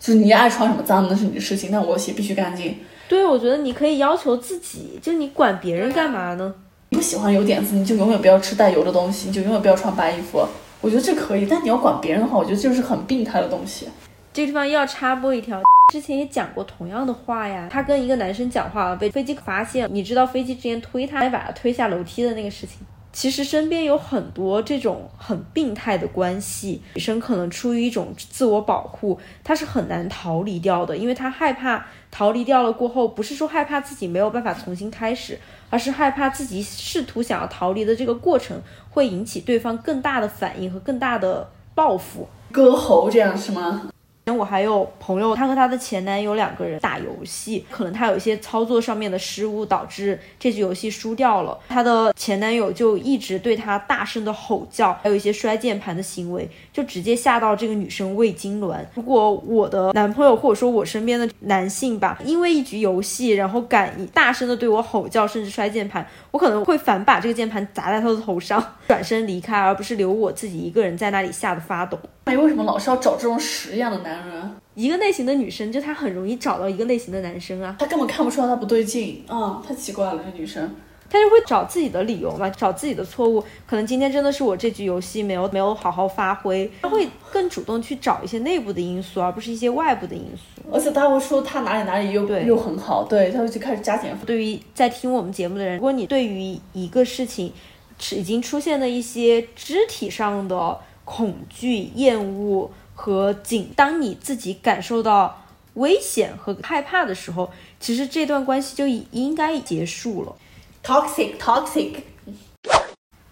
[0.01, 2.77] 就是你爱穿什么脏的那是你的事情，但我的鞋必须干净。
[3.09, 6.55] 对，我觉得你可以要求自己，就你管别人干嘛呢？
[6.91, 10.47] 不喜欢油点子，你就永远不要吃带油的东西，你就永远不要穿白衣服。
[10.81, 13.89] 我觉得这可以，但你要管别人的话，我觉得就是很病态的东西。
[14.33, 15.61] 这个地方又要插播一条，
[15.93, 17.69] 之前也讲过同样的话呀。
[17.71, 22.79] 他跟一个男生讲话被飞机发现，你知道飞机之前推他，把他推下楼梯的那个事情。
[23.11, 35.41] 其实身边有很多这种很病态的关系，女生可能出于一种自我保护，她是很难逃离掉的，因为她害怕逃离掉了过后，不是说害怕自己没有办法重新开始，
[35.71, 38.61] 而是害怕自己试图想要逃离的这个过程
[38.91, 43.91] 会引起对方更大的反应和更大的报复，割喉这样是吗？
[44.37, 51.59] 我还有朋友，她和她的前男友两个人打游戏，可能她有一些操作上面的失误，导致这局游戏输掉了。
[51.69, 58.77] 她的前男友就一直对她大声的吼叫，还有一些摔键盘的行为，就直接吓到这个女生胃痉挛。
[58.95, 71.99] 如果我的男朋友或者说我身边的男性吧，因为一局游戏，然后敢大声的对我吼叫，甚至摔键盘，我可能会反把这个键盘砸在他的头上，转身离开，而不是留我自己一个人在那里吓得发抖。
[72.25, 74.51] 哎，为什么老是要找这种屎一样的男人？
[74.75, 77.77] 一个类型的女生，就她很容易找到一个类型的男生啊。
[77.79, 80.71] 她根本看不出来她不对劲啊，太奇怪了，这女生。
[81.11, 83.43] 她就会找自己的理由嘛，找自己的错误。
[83.67, 90.63] 可能今天真的是我这局游戏没有没有好好发挥，她会更主动去找一些内部的因素，而不是一些外部的因素。
[90.71, 94.15] 而且她会说她哪里哪里又又很好，对，她会去开始加减。
[94.27, 97.51] 对于在听我们节目的人，如果你对于一个事情
[97.99, 102.71] 是已经出现了一些肢体上的恐惧、厌恶。
[103.01, 110.35] 和紧，当你自己感受到危险和害怕的时候，其实这段关系就已应该结束了。
[110.83, 112.01] Toxic，toxic。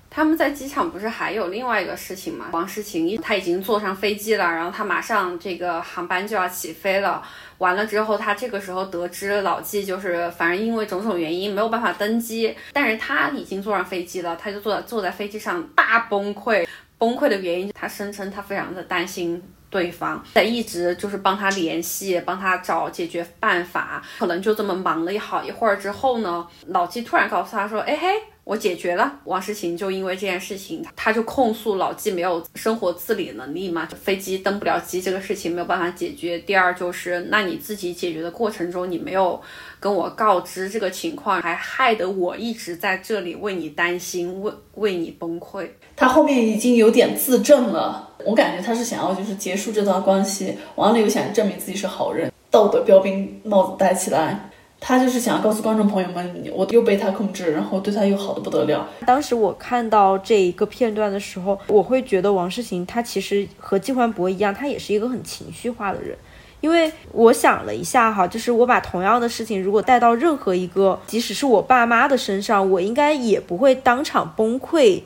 [0.09, 2.47] 他们在机场不是还有另外一个事情吗？
[2.53, 7.21] 王诗晴他已经坐上飞机了，然后他马上这个航班就要起飞了。
[7.59, 16.65] 完了之后，他这个时候得知老纪就是反正因为种种原因没有办法登机，但是他已经坐上飞机了，他就坐在坐在飞机上大崩溃。
[16.99, 19.43] 崩溃的原因，他声称他非常的担心。
[19.71, 28.09] 对方在一直就是帮他联系，帮他找解决办法，可能就这么忙了一好一会儿之后呢，老纪突然告诉他说：“哎嘿。”
[28.47, 36.39] 我解决了王诗晴，就因为这件事情，他就控诉老纪没有生活自理能力嘛，飞机登不了机这个事情没有办法解决。
[36.39, 39.43] 第二就是，那你自己解决的过程中，你没有
[39.81, 45.69] 跟我告知这个情况，还害得我一直在这里为你担心，为为你崩溃。
[45.97, 54.51] 他后面已经有点自证了，我感觉他是想要就是结束这段关系，完了又想证明自己是好人，道德标兵帽子戴起来。
[54.79, 58.87] 他就是想要告诉观众朋友们，我又被他控制，然后对他又好的不得了。
[59.07, 66.17] 当时我看到这一个片段的时候，我会觉得王诗晴她其实和季焕博一样，他也是一个很情绪化的人。
[66.61, 75.03] 因为我想了一下哈，就是我把同样的事情如果带到任何一个，即使是我爸妈的身上，我应该也不会当场崩溃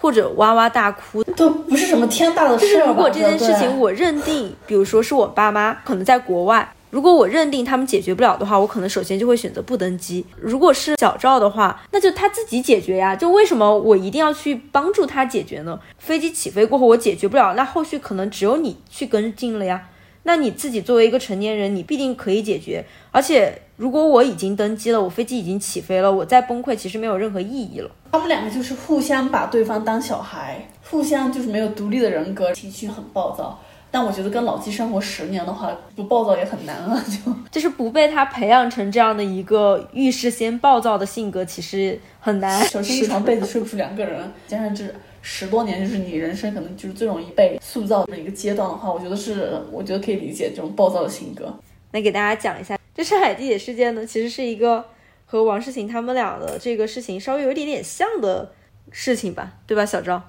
[0.00, 2.66] 或者哇哇大哭， 都不是什么天大的事。
[2.66, 6.72] 就是如果这件事情我认定，比如说是我爸妈可能在国外。
[6.90, 10.24] 如果我认定他们解决不了的话，我可能首先就会选择不登机。
[10.40, 13.14] 如果是小赵的话，那就他自己解决呀。
[13.14, 15.78] 就为什么我一定要去帮助他解决呢？
[15.98, 19.88] 飞机起飞过后我解决不了，那后续可能只有你去跟进了呀。
[20.24, 22.84] 那你自己作为一个成年人，你必定可以解决。
[23.10, 27.90] 而且如果我已经登机了，我飞机已经起飞了，我再崩溃其实没有任何意义了。
[28.12, 33.58] 他们两个就是互相把对方当小孩，互相就是没有独立的人格，情绪很暴躁。
[33.90, 42.62] 但我觉得跟老纪生活十年的话，不暴躁也很难啊，就 就是不被他培养成这样的一个遇事先暴躁的性格，其实很难。
[42.68, 44.84] 首先一床被子睡不出两个人，加上这
[45.22, 51.52] 十多年就是你人生可能就是最容易被塑造的一个阶段的话，我觉得是我觉得可以理解这种暴躁的性格。
[51.92, 54.84] 那给大家讲一下，这上海地铁事件呢，其实是一个
[55.24, 58.52] 和王诗晴他们俩的这个事情稍微有一点点像的
[58.92, 60.22] 事情吧，对吧，小赵？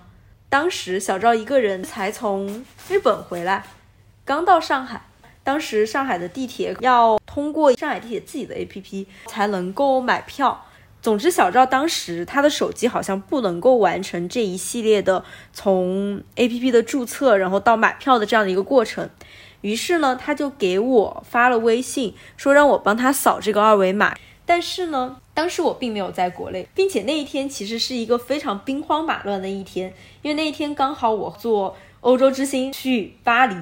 [0.49, 3.63] 当时小赵一个人才从日本回来，
[4.25, 5.03] 刚到上海。
[5.43, 10.65] 当时上海的地铁要通过上海地铁自己的 APP 才能够买票。
[11.01, 15.23] 总之，小赵当时他的手机好像不能够完成这一系列的
[15.53, 19.07] 从 APP 的注册，然后到买票的这样的一个过程。
[19.61, 24.15] 于是呢，他就给我发了微信，说让我帮他扫这个二维码。
[24.45, 33.55] 但是呢，当时我并没有在国内，并且那一天其实是一个非常兵荒马乱的一天，因为那一天刚好我坐欧洲之星去巴黎。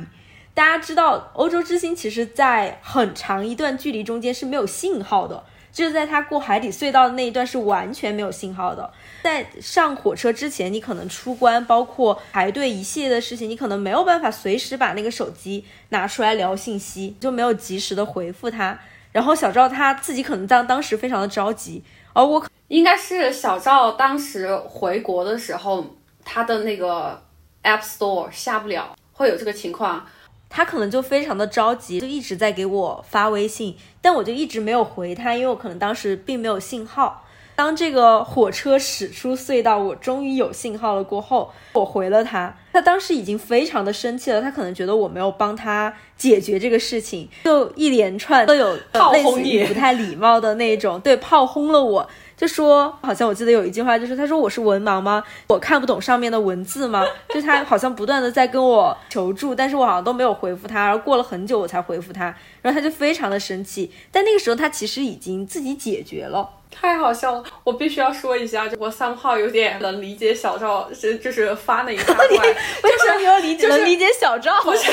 [0.56, 8.92] 大家知道，欧洲之星其实在很长一段距离中间是没有信号的，就是在它过海底隧道的那一段是完全没有信号的。
[9.22, 18.80] 在上火车之前，你可能出关，包括排队一系列的事情，你可能没有办法随时把那个手机拿出来聊信息，就没有及时的回复他。
[19.18, 25.84] 然后小赵他自己可能当当时非常的着急，而我应该是小赵当时回国的时候，
[26.24, 27.20] 他的那个
[27.64, 30.06] App Store 下不了，会有这个情况，
[30.50, 37.26] 他可能就非常的着急，就一直在给我发微信，但我就一直没有回他，因为我可能当时并没有信号。
[37.58, 42.56] 当这个火车驶出隧道，我终于有信号了过后，我回了他。
[42.72, 48.76] 他当时已经非常的生气了，他可能觉得我没有帮他解决这个事情，就一连串都有
[49.12, 52.08] 类似于不太礼貌的那种，对，炮轰了我。
[52.38, 55.24] 就说，好像我记得有一句话，就是他说我是文盲吗？
[55.48, 57.04] 我看不懂上面的文字吗？
[57.30, 62.26] 就他好像不断的在跟我求助，但是我好像都没有回复他，然后过了很久我才回复他，
[62.62, 63.92] 然后他就非常的生气。
[64.12, 67.44] 但那个时候他其实已经自己解决了，太好笑了。
[67.64, 74.92] 我必须要说一下，就我三号有点能理解小赵，是就是发那一大段， 就是有理解能理解小赵，不是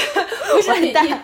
[0.51, 1.14] 不是你你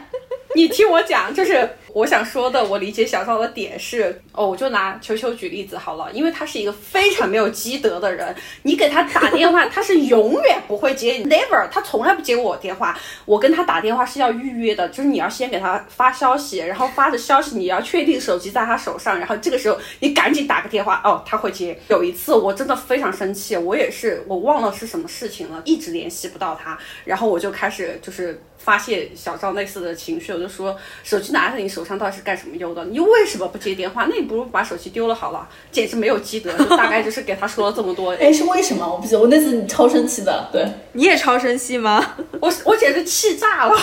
[0.54, 1.66] 你听我讲，就是。
[1.92, 12.98] 我想说的，我理解小赵的点是，哦，我就拿球球举例子好了，因为他是一个非常没有积德的人，你给他打电话，他是永远不会接，never，他从来不接我电话。
[13.24, 21.78] 我跟他打电话是要预约的，就是你要先给他发消息，然后发的消息你要确定手机在他手上，然后这个时候你赶紧打个电话，哦，他会接。
[21.88, 28.40] 有一次我真的非常生气，我也是，我忘了是什么事情了，一直联系不到他，然后我就开始就是。
[28.62, 32.84] 发泄小赵类似的情绪，我就说手机拿在你手上到底是干什么用的？
[32.84, 34.06] 你为什么不接电话？
[34.08, 36.52] 那你不如把手机丢了好了，简直没有积德。
[36.58, 38.12] 就大概就是给他说了这么多。
[38.12, 38.86] 哎，是为什么？
[38.86, 40.48] 我不记得，我那次超生气的。
[40.52, 42.14] 对，你也超生气吗？
[42.40, 43.76] 我我简直气炸了。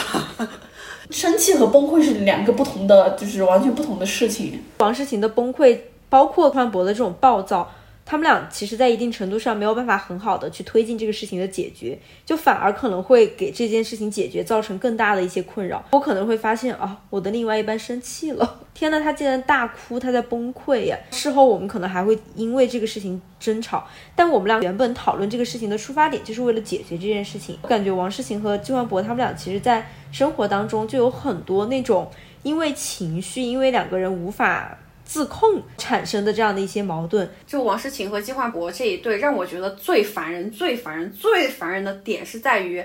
[1.09, 4.63] 生气和崩溃是两个不同的，就是完全不同的事情。
[4.77, 7.71] 王诗晴的崩溃，包括宽博的这种暴躁。
[8.09, 15.83] 他们俩其实，在一定程度上没有办法很好的去推进这个事情的解决，就反而可能会给这件事情解决造成更大的一些困扰。
[15.91, 20.97] 我可能会发现啊，我的另外一半生气了， 天呐，他竟然大哭，他在崩溃呀！
[21.11, 23.85] 事后我们可能还会因为这个事情争吵，
[24.15, 27.59] 但我们俩原本讨论这个事情的出发点就是为了解决这件事情。
[27.61, 32.09] 我感觉王诗晴和季焕博他们俩其实，在生活当中就有很多那种
[32.43, 34.77] 因为情绪，因为两个人无法。
[35.07, 42.83] 自控产生的这样的一些矛盾，就王诗晴和季焕博这一对，让我觉得最烦人、最烦人、最烦人的点是在于，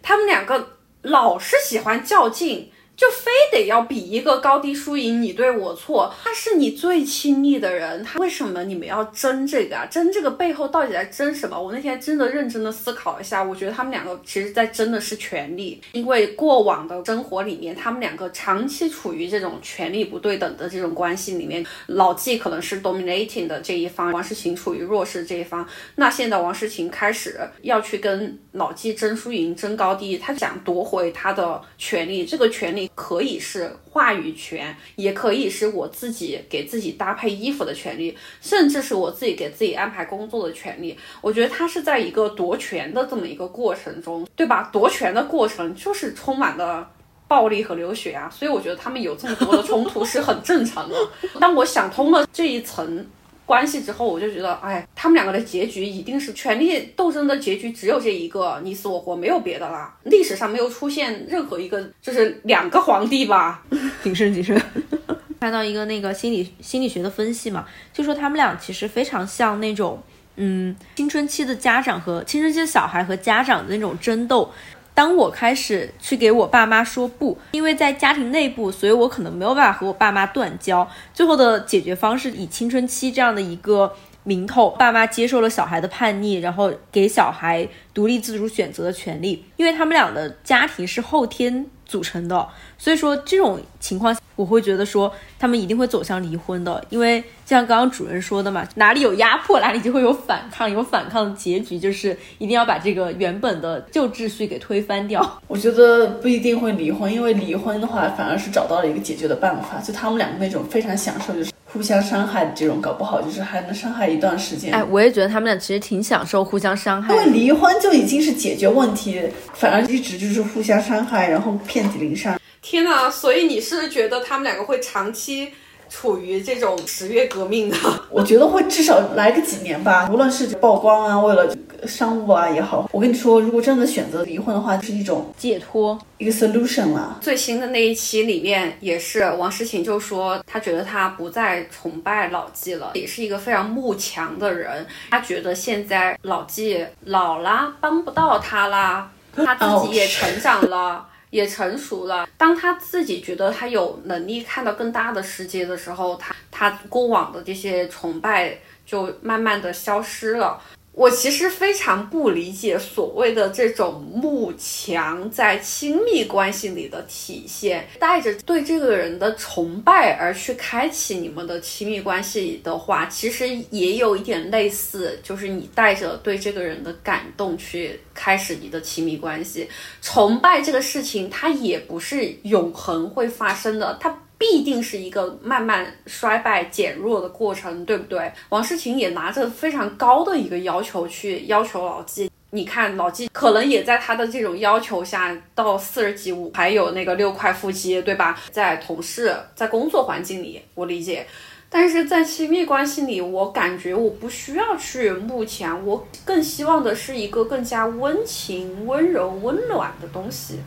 [0.00, 2.70] 他们两个老是喜欢较劲。
[2.96, 6.14] 就非得要比一个高低输赢，你对我错。
[6.22, 9.84] 他是你最亲密的人，他为什么你们要争这个啊？
[9.86, 11.60] 争这个背后到底在争什么？
[11.60, 15.80] 我那天真的认真的思考一下，我觉得他们两个其实在争的是权利。
[15.92, 21.66] 因为过往的生活里面，他们两个长期处于这种权力不对等的这种关系里面。
[21.88, 25.66] 老纪可能是 dominating 的这一方，王诗晴处于弱势这一方。
[25.96, 32.83] 那现在王诗晴开始要去跟老纪争输赢、争高低，他想夺回他的权利，这个权利。
[32.94, 40.96] 可以是话语权，也可以是我自己给自己搭配衣服的权利，甚至是我自己给自己安排工作的权利。
[41.20, 44.68] 我觉得他是在一个夺权的这么一个过程中，对吧？
[44.72, 46.90] 夺权的过程就是充满了
[47.28, 50.96] 暴力和流血啊，所以我觉得他们有这么多的冲突是很正常的。
[51.40, 53.06] 当我想通了这一层。
[53.46, 59.94] 关系之后，我就觉得，哎，他们两个的结局一定是权力斗争的结局，只有这一个，你死我活，没有别的啦。
[60.04, 63.62] 历史上没有出现任何一个，就是两个皇帝吧？
[64.02, 64.60] 谨 慎谨慎。
[65.40, 70.02] 看到一个那个心理心理学的分析嘛，就说他们俩其实非常像那种，
[70.36, 74.50] 嗯，青春期的家长和青春期的小孩和家长的那种争斗。
[74.94, 80.88] 当我开始去给我爸妈说不，因为在家庭内部，所以我可能没有办法和我爸妈断交。
[81.12, 83.92] 最后的解决方式以青春期这样的一个
[84.24, 92.48] 名头，爸妈接受了小孩的叛逆，然后给小孩独立自主选择的权利，因为他们俩的家庭是后天组成的，
[92.78, 105.22] 所以说这种情况我会觉得说他们一定会走向离婚的，因为就像刚刚主任说的嘛，哪里有压迫，哪里就会有反抗，有反抗的结局就是一定要把这个原本的旧秩序给推翻掉。
[105.46, 114.72] 我觉得不一定会离婚，因为离婚的话反而是找到了一个解决的办法，就他们两个那种非常享受就是互相伤害的这种，搞不好就是还能伤害一段时间。
[114.72, 119.20] 哎，我也觉得他们俩其实挺享受互相伤害，因为离婚就已经是解决问题，
[119.54, 122.38] 反而一直就是互相伤害，然后遍体鳞伤。
[122.62, 125.48] 天呐，所以你是觉得他们两个会长期
[125.90, 127.76] 处于这种十月革命的？
[128.08, 131.52] 我觉得会至少来个几年吧，无论是曝光啊，为了
[131.86, 132.88] 商务啊也好。
[132.92, 137.18] 我跟你说，如果真的选择离婚的话，就是一种解脱，一个 solution 啦。
[137.20, 144.86] 最新的那一期里面，也是王诗晴就说，她觉得她不再崇拜老纪了，也是一个非常慕强的人。
[145.10, 151.08] 她觉得现在老纪老啦，帮不到她啦， 她自己也成长了。
[151.30, 152.28] 也成熟了。
[152.38, 158.56] 当他自己觉得他有能力看到更大的世界的时候，他他过往的这些崇拜
[158.86, 160.60] 就慢慢的消失了。
[160.94, 179.68] 我其实非常不理解所谓的这种慕强在亲密关系里的体现，带着对这个人的崇拜而去开启你们的亲密关系的话，其实也有一点类似，就是你带着对这个人的感动去开始你的亲密关系。
[180.00, 184.16] 崇拜这个事情，它也不是永恒会发生的，它。
[184.36, 188.30] 必定是一个慢慢衰败减弱的过程，对不对？
[188.48, 198.40] 王诗晴也拿着非常高的一个要求去要求老纪，你看老纪可能也在他的这种要求下，到四十几五还有那个六块腹肌，对吧？
[198.50, 201.26] 在同事在工作环境里，我理解，
[201.70, 210.58] 但是在亲密关系里，我感觉我不需要去慕强，我更希望的是一个更加温情、温柔、温暖的东西。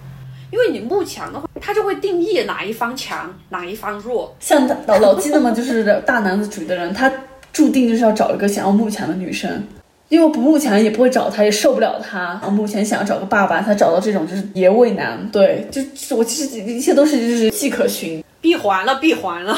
[0.52, 4.36] 因为你慕强的话，他就会定义哪一方强，哪一方弱。
[4.40, 7.12] 像老老纪那么就是大男子主义的人，他
[7.52, 9.68] 注定就是要找一个想要慕强的女生，
[10.10, 12.20] 因为不慕强也不会找他，也受不了他。
[12.20, 15.82] 啊目前想要找个爸爸，他找到这种就是爷味男，对，就
[16.16, 18.24] 我其实一切都是就是迹可循。
[18.40, 19.58] 闭环了，闭环了。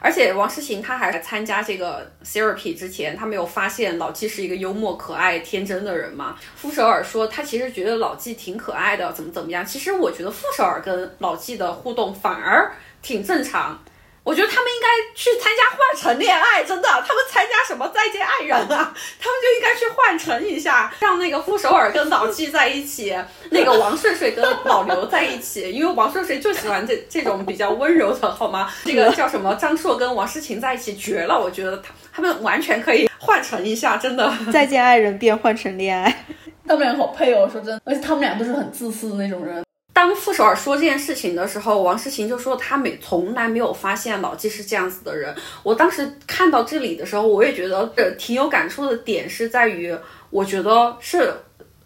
[0.00, 6.36] 而且王诗晴她还参加这个 therapy 之前，她没有发现老纪是一个幽默、可爱、天真的人嘛？
[6.56, 9.64] 傅首尔说他其实觉得老纪挺可爱的，怎么怎么样？
[9.64, 12.72] 其实我觉得傅首尔跟老纪的互动反而
[13.02, 13.78] 挺正常。
[14.22, 18.66] 我觉得他们应该去参加换乘恋爱，真的，他们参加什么再见爱人啊？
[19.18, 23.16] 他们就应该去换乘一下，让那个傅首尔跟老纪在一起，
[23.50, 28.70] 那个王睡睡跟老刘在一起， 因为王睡睡就喜欢这这种比较温柔的，好吗？
[28.84, 29.54] 这个叫什么？
[29.54, 34.32] 张硕跟王诗晴在一起绝了，我觉得他他们完全可以换乘一下，真的。
[34.52, 36.24] 再见爱人变换成恋爱，
[36.66, 39.64] 他们俩好配哦，说真的，而且他们俩都是很自私的那种人。
[39.92, 45.34] 当傅首尔说这件事情的时候，王诗晴就说他没从来没有发现老纪是这样子的人。
[45.62, 49.94] 我当时看到这里的时候，我也觉得呃挺有感触的点是在于，
[50.30, 51.30] 我觉得是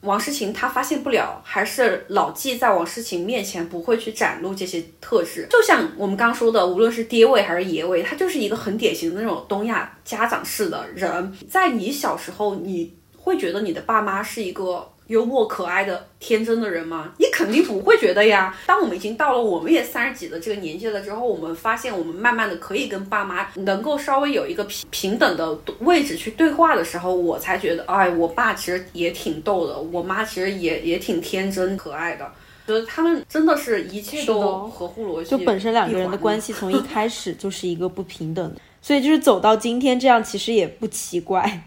[0.02, 5.48] 王诗晴她发现不了，还是老纪在王诗晴面前不会去展露这些特质。
[5.50, 11.36] 就像我们刚说的，无论是爹味还是爷味，他就是一个很典型的那种东亚家长式的人。
[11.50, 14.88] 在你小时候，你会觉得你的爸妈是一个。
[15.08, 17.12] 幽默可爱的天真的人吗？
[17.18, 18.56] 你肯定不会觉得呀。
[18.66, 32.26] 当我们已经到了我们也三十几的这个年纪了之后，我们发现我们慢慢的可以跟爸妈能够稍微有一个平平等的位置去对话的时候，我才觉得，哎，我爸其实也挺逗的，我妈其实也也挺天真可爱的。
[32.66, 41.62] 觉得他们真的是一切都合乎逻辑，就本身两个人的关系从一开始就是一个不平等的，所以就是走到今天这样，其实也不奇怪。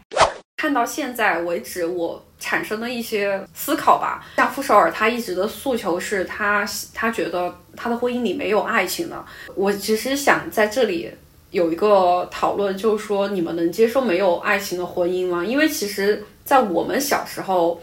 [0.58, 4.26] 看到现在为止，我产生的一些思考吧。
[4.38, 9.24] 像傅首尔，他一直的诉求是他他觉得他的婚姻里没有爱情了。
[9.54, 11.12] 我其实想在这里
[11.52, 15.46] 有一个讨论，就是说你们能接受没有爱情的婚姻吗？
[15.46, 17.80] 因为其实，在我们小时候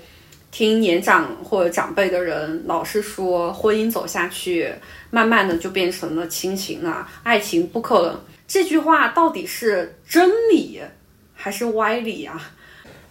[0.51, 4.75] 听年长或者长辈的人老是说，婚姻走下去，
[5.11, 8.21] 慢慢的就变成了亲情了，爱情不可能。
[8.49, 10.81] 这句话到底是真理
[11.35, 12.51] 还是歪理啊？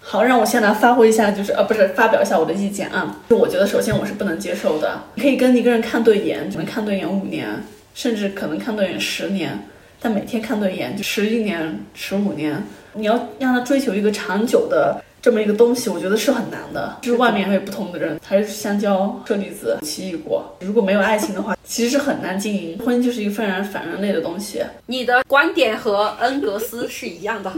[0.06, 3.20] 好，让我先来发挥一下，就是呃，不是发表一下我的意见啊。
[3.30, 5.02] 就我觉得，首先我是不能接受的。
[5.16, 7.48] 你可以跟一个人看对眼，只能看对眼五年，
[7.96, 9.68] 甚至可能看对眼十年，
[10.02, 12.62] 但每天看对眼就十一年、十五年，
[12.94, 16.98] 你要让他追求一个长久的这么一个东西，我觉得是很难的。
[17.02, 20.54] 就是外面还有不同的人，还是香蕉、车厘子、奇异果。
[20.60, 22.78] 如果没有爱情的话，其实是很难经营。
[22.80, 24.62] 婚姻就是一个非常反人类的东西。
[24.88, 27.54] 你的观点和恩格斯是一样的。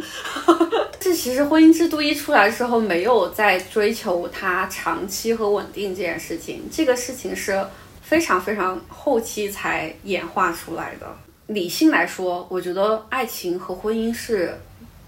[1.02, 6.62] 这其实婚姻制度一出来的时候，没有在追求它长期和稳定这件事情。
[6.72, 7.66] 这个事情是
[8.04, 11.08] 非常非常后期才演化出来的。
[11.48, 14.56] 理性来说，我觉得爱情和婚姻是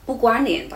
[0.07, 0.75] 不关联的。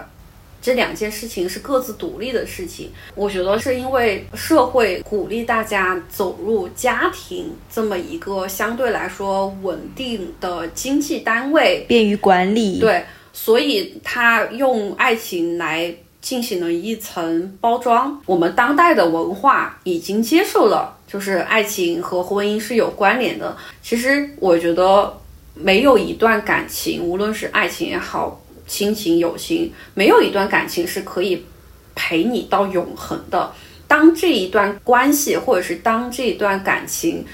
[0.61, 2.91] 这两件事情是各自独立的事情。
[3.15, 12.79] 我觉得是因为社会鼓励大家走入家庭这么一个相对来说稳定的经济单位，便于管理。
[12.79, 18.21] 对，所以他用爱情来进行了一层包装。
[18.27, 23.57] 我们当代的文化已经接受了，就是爱情和婚姻是有关联的。
[23.81, 25.11] 其实我觉得
[25.55, 28.39] 没有一段感情，无论是爱情也好。
[28.71, 31.45] 亲情、友情，没有一段感情是可以
[31.93, 33.51] 陪你到永恒的。
[33.85, 37.25] 当这一段关系，或者是当这一段感情，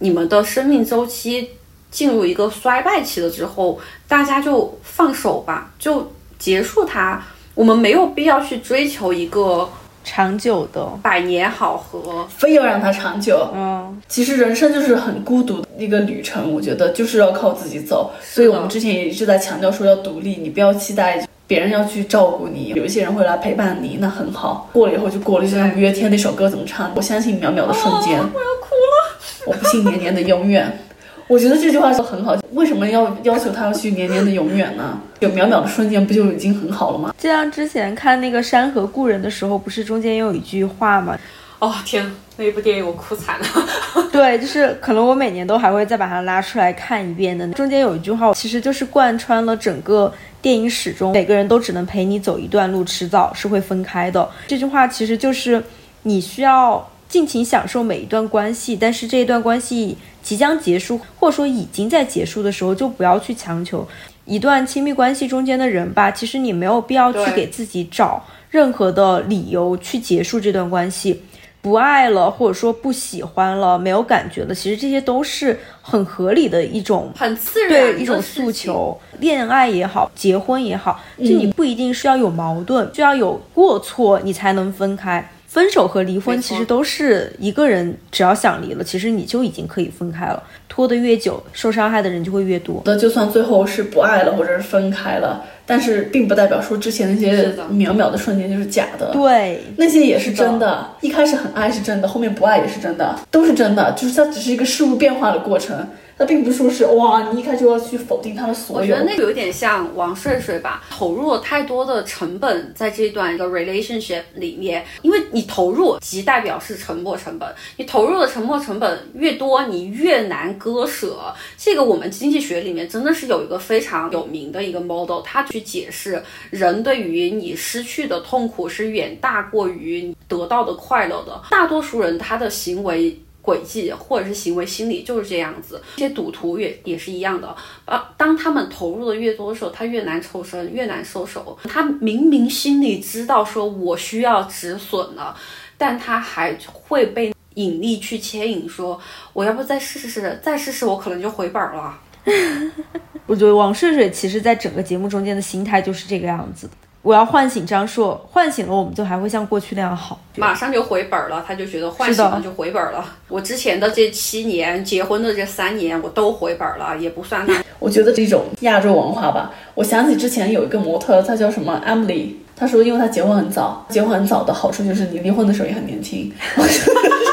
[0.00, 1.50] 你们的生命周期
[1.92, 6.10] 进入一个衰败期了之后，大家就放手吧，就
[6.40, 7.22] 结束它。
[7.54, 9.70] 我们没有必要去追求一个。
[10.02, 13.48] 长久的百年好合，非要让它长久。
[13.54, 18.10] 嗯，其实人生就是很孤独的一个旅程，我觉得就是要靠自己走。
[18.22, 24.68] 所以我们之前也一直在强调说要独立，你不要期待别人要去照顾你，有一些人会来陪伴你，那很好。
[24.72, 26.90] 过了以后就过了，就像五月天那首歌怎么唱？
[26.94, 28.28] 我相信渺渺的瞬间，我要
[28.60, 29.16] 哭了。
[29.46, 30.86] 我不信年年的永远。
[31.30, 34.98] 我觉得这句话说很好，为什么要要求他要去年年的永远呢？
[35.20, 37.14] 有渺渺的瞬间不就已经很好了吗？
[37.16, 41.16] 就像之前看那个《山河故人》的时候，不是中间也有一句话吗？
[41.60, 42.04] 哦天，
[42.36, 43.46] 那一部电影我哭惨了。
[44.10, 47.46] 对，就是可能我每年都还会再把它拉出来看一遍的。
[47.50, 50.12] 中间有一句话，其实就是贯穿了整个
[50.42, 54.28] 电影始终，每个人都只能陪你走一段路，迟早是会分开的。
[54.48, 55.62] 这句话其实就是
[56.02, 59.98] 你需要尽情享受每一段关系，但是这一段关系。
[60.22, 63.88] 即将结束，或者说已经在结束的时候，就不要去强求
[64.26, 66.10] 一段亲密关系中间的人吧。
[66.10, 71.22] 其实你没有必要去给自己找任何的理由去结束这段关系。
[71.62, 78.94] 不爱了，或者说不喜欢了，没有感觉了，其实这些都是很合理的一种很自然对一种诉求。
[79.20, 85.26] 恋爱也好，结婚也好，就你不一定是要有矛盾，就要有过错，你才能分开。
[85.50, 90.40] 分手和离婚其实都是一个人，只要想离了，其实你就已经可以分开了。
[90.68, 92.80] 拖得越久，受伤害的人就会越多。
[92.84, 99.10] 那就算最后是不爱了，或者是分开了，但是并不代表说之前那些渺渺的瞬间就是假的。
[99.10, 100.86] 对，那些也是真的。
[101.00, 103.90] 一开始很爱是真的，后面不爱也是真的，都是真的。
[103.94, 105.84] 就是它只是一个事物变化的过程。
[106.20, 108.82] 那并不是说是哇，你一开始就要去否定他的所有。
[108.82, 117.48] 我觉得那个有点像王睡睡吧，投入了太多的成本在这段一个 relationship 里面，因为你投入即代表是沉没成本，
[117.78, 121.34] 你投入的沉没成本越多，你越难割舍。
[121.56, 131.40] 这个我们经济学里面真的是有一个非常有名的一个 model，它去解释人对于你失去的痛苦是远大过于得到的快乐的。
[131.50, 133.18] 大多数人他的行为。
[133.42, 137.54] 轨迹或者是行为心理就是这样子，这些赌徒也也是一样的
[137.84, 138.12] 啊。
[138.16, 141.58] 当他们投入的越多的时候，他越难抽身，越难收手。
[141.64, 145.36] 他明明心里知道说我需要止损了，
[145.78, 149.00] 但他还会被引力去牵引，说
[149.32, 151.98] 我要不再试试，再试试，我可能就回本了。
[153.26, 156.68] 我觉得王睡睡其实在整个节目中间的心态就是这个样子。
[157.02, 161.42] 我要唤醒张硕，唤醒了我们就还会像过去那样好，马上就回本了。
[161.46, 163.02] 他就觉得唤醒了就回本了。
[163.28, 167.54] 我之前的这七年，结婚的这三年，我都回本了，也不算那。
[167.78, 176.30] 我觉得这种亚洲文化吧，我想起之前有一个模特，她叫什么 Emily，她说因为她结婚很早，结婚很早的好处就是你离婚的时候也很年轻。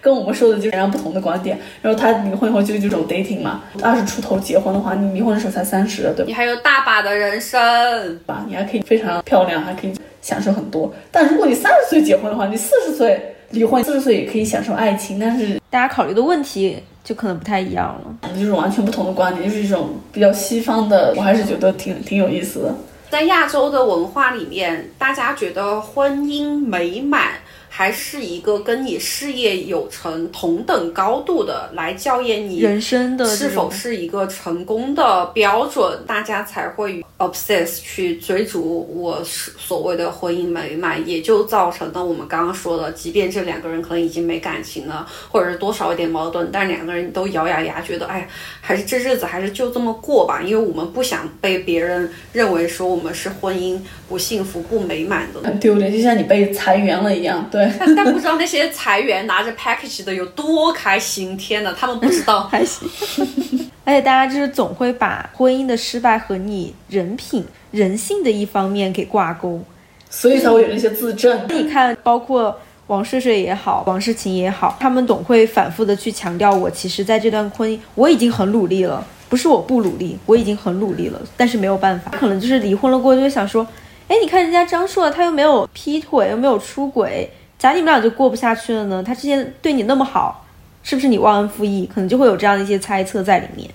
[0.00, 1.58] 跟我们说的就截然不同的观点。
[1.82, 6.24] 然后他离婚以后就这种 dating 嘛，二十出头结婚的话，你离婚的时候才三十，对吧？
[6.26, 10.92] 你还有大把的人生吧，你还可以非常漂亮，还可以享受很多。
[11.10, 22.74] 但如果你三十岁结婚的话，你四十岁离婚，四十岁也可以享受爱情，但是大家考虑的问题就可能不太一样了，就是完全不同的观点，就是一种比较西方的，我还是觉得挺挺有意思的。
[23.10, 27.32] 在亚洲的文化里面，大家觉得婚姻美满。
[27.80, 48.28] 还是一个跟你事业有成同等高度的来校验你人生的是否是一个成功的标准，大家才会 obsess 去追逐我所谓的婚姻美满，也就造成了我们刚刚说的，即便这两个人可能已经没感情了，或者是多少有点矛盾，但两个人都咬咬牙，觉得哎，
[48.60, 53.80] 还是这日子还是就这么过吧，因为我们不想被别人认为说我们是婚姻
[54.10, 57.48] 不幸福不美满的，很丢脸，就像你被裁员了一样。
[57.48, 62.90] 对，但但不知道那些裁员拿着 package 的有多开心，天哪，他们不知道 还行。
[63.84, 69.62] 而且大家就是总会把婚姻的失败和你人品、人性的一方面给挂钩，
[70.10, 71.46] 所以才会有那些自证。
[71.48, 83.66] 你看，包括王睡睡也好，王诗晴也好，他们总会反复的去强调，我其实在这段婚姻我已经很努力了，不是我不努力，我已经很努力了，但是没有办法，可能就是离婚了过后就会想说，
[84.10, 89.00] 哎，你看人家张硕，他又没有劈腿，又没有出轨，咋你们俩就过不下去了呢？
[89.00, 90.44] 他之前对你那么好。
[90.82, 91.88] 是不是你忘恩负义？
[91.94, 93.70] 可能就会有这样的一些猜测在里面。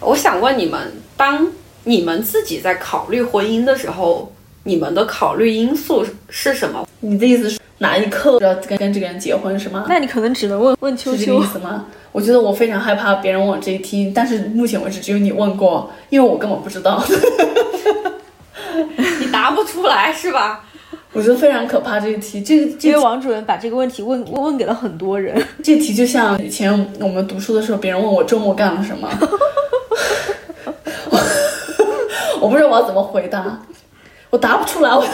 [0.00, 0.80] 我想问你们，
[1.14, 1.46] 当
[1.84, 4.32] 你们自己在考虑婚姻的时候，
[4.62, 6.88] 你们的考虑因素是什么？
[7.00, 9.84] 你的意思是哪一刻要跟跟这个人结婚是吗？
[9.88, 11.18] 那你可能只能问问秋秋。
[11.18, 11.84] 是这个意思吗？
[12.12, 17.04] 我觉得我非常害怕别人问我这一题，但是目前为止只有你问过，因为我根本不知道。
[19.30, 20.64] 你 答不出来是吧？
[21.12, 25.40] 我觉得非常可怕这一题，这个因为王主任把这个问题问问给了很多人。
[25.62, 29.08] 这题就像以前我们读书的时候，别人问我周末干了什么，
[32.40, 33.60] 我不知道我要怎么回答，
[34.30, 34.90] 我答不出来。
[34.90, 35.04] 我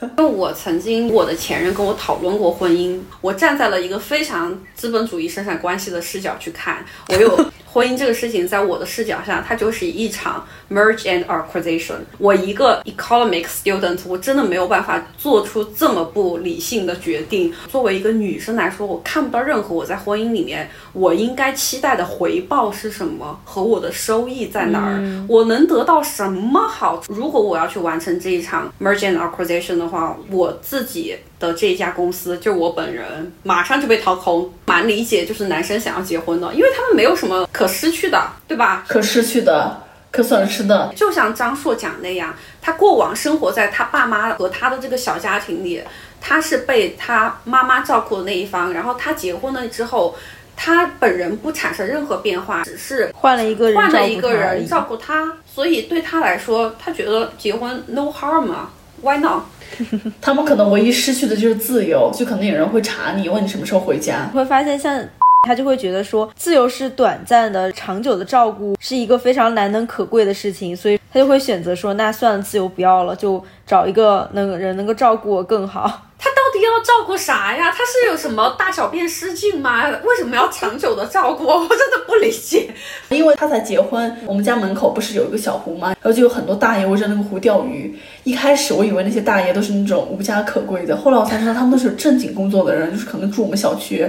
[0.00, 7.46] 因为我曾经我的前任跟我讨论过婚姻，我站在了一个非常资本主义生产关系的视角去看，我有。
[7.74, 11.98] 婚姻这个事情，在我的视角下，它就是一场 merge and acquisition。
[12.18, 17.52] 我一个 economic student，我真的没有办法做出这么不理性的决定。
[17.68, 27.12] 作为一个女生来说，我看不到任何我在婚姻里面我应该期待的回报是什么，和我的收益在哪儿，我能得到什么好处。
[27.12, 31.16] 如果我要去完成这一场 merge and acquisition 的话，我自己。
[31.40, 34.50] 的这一家公司就是我本人，马上就被掏空。
[34.64, 38.84] 蛮理解，就是男生想要结婚的，因为他们没有什么可失去的，对吧？
[38.88, 39.82] 可失去的，
[40.14, 40.92] 可损失的。
[40.94, 42.32] 就像张硕讲那样，
[42.62, 45.82] 他过往生活在他爸妈和他的这个小家庭里，
[46.20, 48.72] 他是被他妈妈照顾的那一方。
[48.72, 50.14] 然后他结婚了之后，
[50.56, 55.32] 他本人不产生任何变化，只是换了一个人换了一个人照顾他。
[55.44, 58.70] 所以对他来说，他觉得结婚 no harm 啊
[59.02, 59.42] ，why not？
[60.22, 64.28] 他们可能唯一失去的就是自由，就可能有人会查你，问你什么时候回家。
[64.32, 64.96] 你会发现像
[65.44, 76.02] 他就会觉得说，自由是短暂的，长久的照顾是一个非常难能可贵的事情，所以他就会选择说，那算了，自由不要了，就找一个能人能够照顾我更好。
[76.18, 77.70] 他到底要照顾啥呀？
[77.70, 79.86] 他是有什么大小便失禁吗？
[80.04, 81.44] 为什么要长久的照顾？
[81.44, 82.70] 我真的不理解。
[83.10, 85.88] 因为他才结婚，我们家门口不是有一个小湖吗？
[85.88, 87.94] 然后就有很多大爷围着那个湖钓鱼。
[88.22, 94.08] 一开始我以为那些大爷都是那种无家可归的，后来我才知道他们都是正经工作的人，就是可能住我们小区。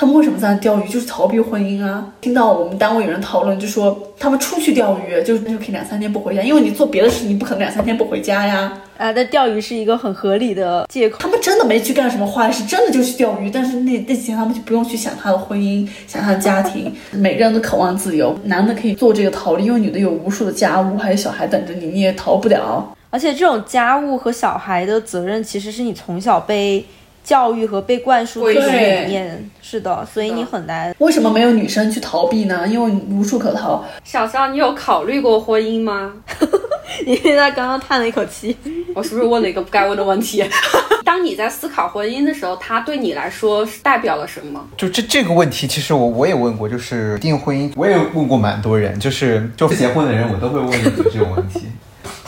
[0.00, 0.88] 他们为什么在那钓鱼？
[0.88, 2.02] 就是逃避婚姻啊！
[2.22, 8.72] 听到我们单位有人讨论，就说他们出去钓鱼，就是那就可以两三天不回家，因为你做别的事，你不可能两三天不回家呀。
[8.96, 11.18] 啊，那钓鱼是一个很合理的借口。
[11.20, 13.50] 他们真的没去干什么坏事，真的就去钓鱼。
[13.50, 16.90] 但是那那几天他们就不用去想他的婚姻，想他的家庭。
[17.10, 22.96] 每个人都渴望自由，男的可以做这个逃离，因为女的有无数的家务，还有小孩等着你，你也逃不了。
[23.10, 26.82] 而且这种家务和小孩的责任，其实是你从小被。
[27.22, 30.94] 教育和被灌输这种理念是的，所以你很难。
[30.98, 32.66] 为什么没有女生去逃避呢？
[32.66, 33.84] 因为无处可逃。
[34.04, 36.12] 小肖，你有考虑过婚姻吗？
[37.06, 38.56] 你现在刚刚叹了一口气，
[38.94, 40.44] 我是不是问了一个不该问的问题？
[41.04, 44.64] 当你在思考婚姻的时候，它对你来说是代表了什么？
[44.76, 51.62] 就这这个问题，其实我我也问过，就是订婚姻，我也问过蛮多人，就是就结婚的人，我都会问你这种问题。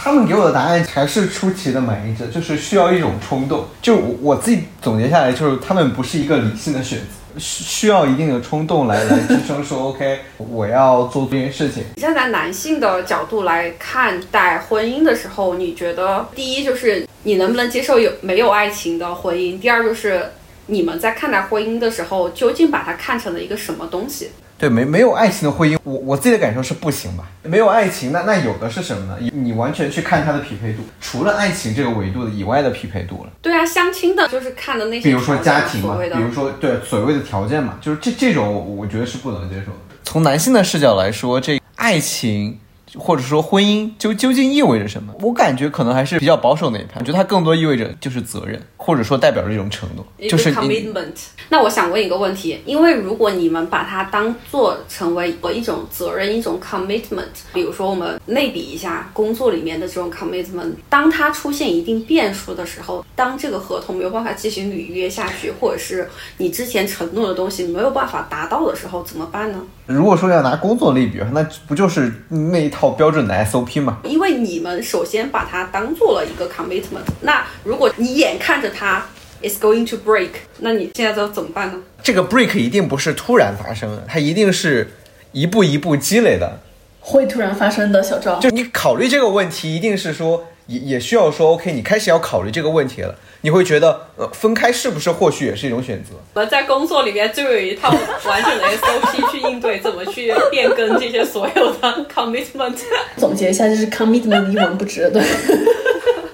[0.05, 3.65] 他们给我的答案还是出奇的满意，就是需要一种冲动。
[3.81, 11.85] 就我自己总结下来，就是他们不是一个理性的选择，需需要一定的冲动来来支撑说 OK，我要做这件事情。
[11.99, 19.61] 站在男性的角度来看待婚姻的时候，你觉得第一就是你能不能接受有没有爱情的婚姻？
[19.61, 20.33] 第二就是
[20.67, 24.31] 你们在看待婚姻的时候，究竟把它看成了一个什么东西？
[24.63, 27.25] 对，没没有爱情的婚姻，我我自己的感受是不行吧。
[27.43, 29.17] 没有爱情，那那有的是什么呢？
[29.19, 33.31] 你你完全去看它的匹配度，除了爱情这个维度的以外的匹配度了。
[33.43, 39.79] 对啊，相亲的就是看的那些，比如说家庭嘛，比如说对所谓的条件嘛，就是这这种我觉得是不能接受的。
[40.05, 42.57] 从男性的视角来说，这爱情
[42.97, 45.15] 或者说婚姻究究竟意味着什么？
[45.21, 48.61] 我感觉可能还是比较保守那一派，我觉得它更多意味着就是责任。
[48.85, 51.13] 或者说代表着一种承诺，就是 commitment。
[51.49, 69.61] 那我想问一个问题，因为如果你们把它当做成为一种责任、一种 commitment，比如说我们类比一下工作里面的这种 commitment，当它出现一定变数的时候，当这个合同没有办法继续履约下去，或者是你之前承诺的东西没有办法达到的时候，怎么办呢？
[69.87, 73.99] 如果说要拿工作类比，那不就是那一套标准的 SOP 嘛？
[74.05, 79.05] 因为你们首先把它当做了一个 commitment，那如果你眼看着它
[79.43, 81.79] is going to break，那你现在都怎么办呢？
[82.03, 84.93] 这个 break 一定不是突然发生的，它一定是
[85.33, 86.61] 一步一步积累的。
[87.01, 93.15] 会突然发生的小赵，就你考虑这个问题，一定是说也也需要说 OK，你开始要考虑这个问题了。
[93.45, 96.11] 你会觉得呃分开是不是或许也是一种选择？
[96.35, 97.91] 我们在工作里面就有一套
[98.25, 102.77] 完整的 SOP 去应对，怎么去变更这些所有的 commitment。
[103.17, 105.21] 总结一下就是 commitment 一文不值，对。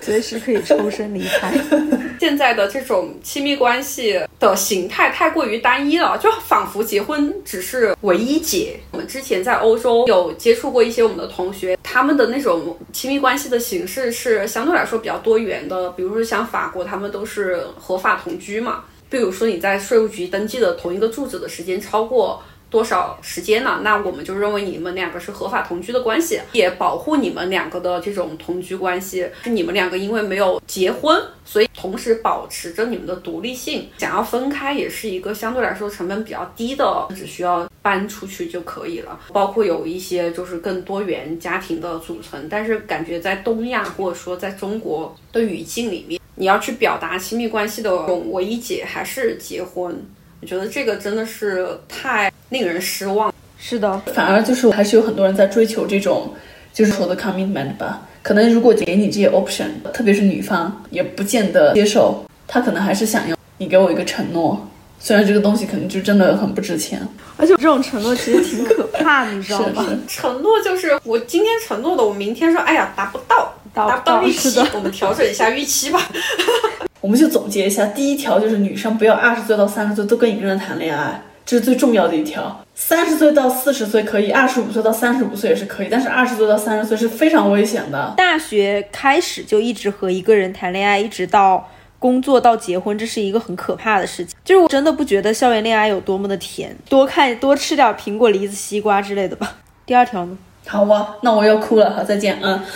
[0.09, 1.53] 随时可以抽身离开。
[2.19, 8.81] 现在的这种亲密关系的形态太过于单一了，就仿佛结婚只是唯一解。
[8.93, 18.85] 我们之前在欧洲有接触过一些我们的同学，他们的那种亲密关系的形式是相对来说比较多元的，比如说像法国，他们都是合法同居嘛。
[19.11, 22.43] 比如说你在税务局登记的同一个住址的时间超过。
[22.71, 23.81] 多少时间呢？
[23.83, 29.27] 那我们就认为你们两个是合法同居的关系，也保护你们两个的这种同居关系。
[29.43, 33.89] 是你们两个因为没有结婚，所以同时保持着你们的独立性。
[33.99, 39.19] 想要分开也是一个相对来说成本比较低的，只需要搬出去就可以了。
[39.33, 50.07] 包括有一些就是更多元家庭的组成，但是感觉在东亚或者说在中国的语境里面，你要去表达亲密关系的唯一解还是结婚。
[50.41, 53.33] 我觉得这个真的是太令人失望。
[53.59, 56.33] 是的，反而就是还是有很多人在追求这种，
[56.73, 58.03] 就是说的 commitment 吧。
[58.23, 64.69] 可能如果给你这些 option，特别是女方也不见得接受，她可能还是想要你给我一个承诺，
[65.01, 67.01] 虽然这个东西可能就真的很不值钱。
[67.37, 69.87] 而且这种承诺其实挺可怕，你知道吗？
[70.07, 76.01] 承诺就是我今天承诺的，我明天说，哎呀达不到，达不到预期，我们调整一下预期吧。
[77.01, 82.65] 我们就总结一下，第一条就是女生不要二十岁到三十岁都跟一个人谈恋爱，这是最重要的一条。
[82.75, 88.15] 三十岁到四十岁可以，二十五岁到三十五岁也是可以，但是二十岁到三十岁是非常危险的。
[88.17, 91.69] 大学开始就一直和一个人谈恋爱，一直到
[92.01, 94.37] 工作到结婚，这是一个很可怕的事情。
[94.45, 99.57] 就是我真的不觉得校园恋爱有多么的甜，多看多吃点苹果、梨子、西瓜之类的吧。
[99.87, 100.37] 第二条呢？
[100.67, 102.61] 好吧，那我要哭了，好，再见，嗯。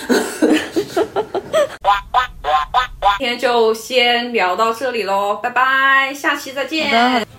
[3.19, 6.91] 今天就先聊到这里喽，拜拜，下期再见，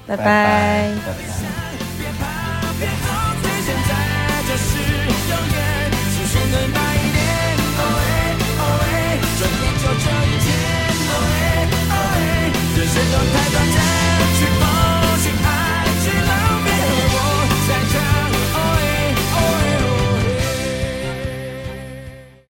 [0.06, 1.53] 拜拜。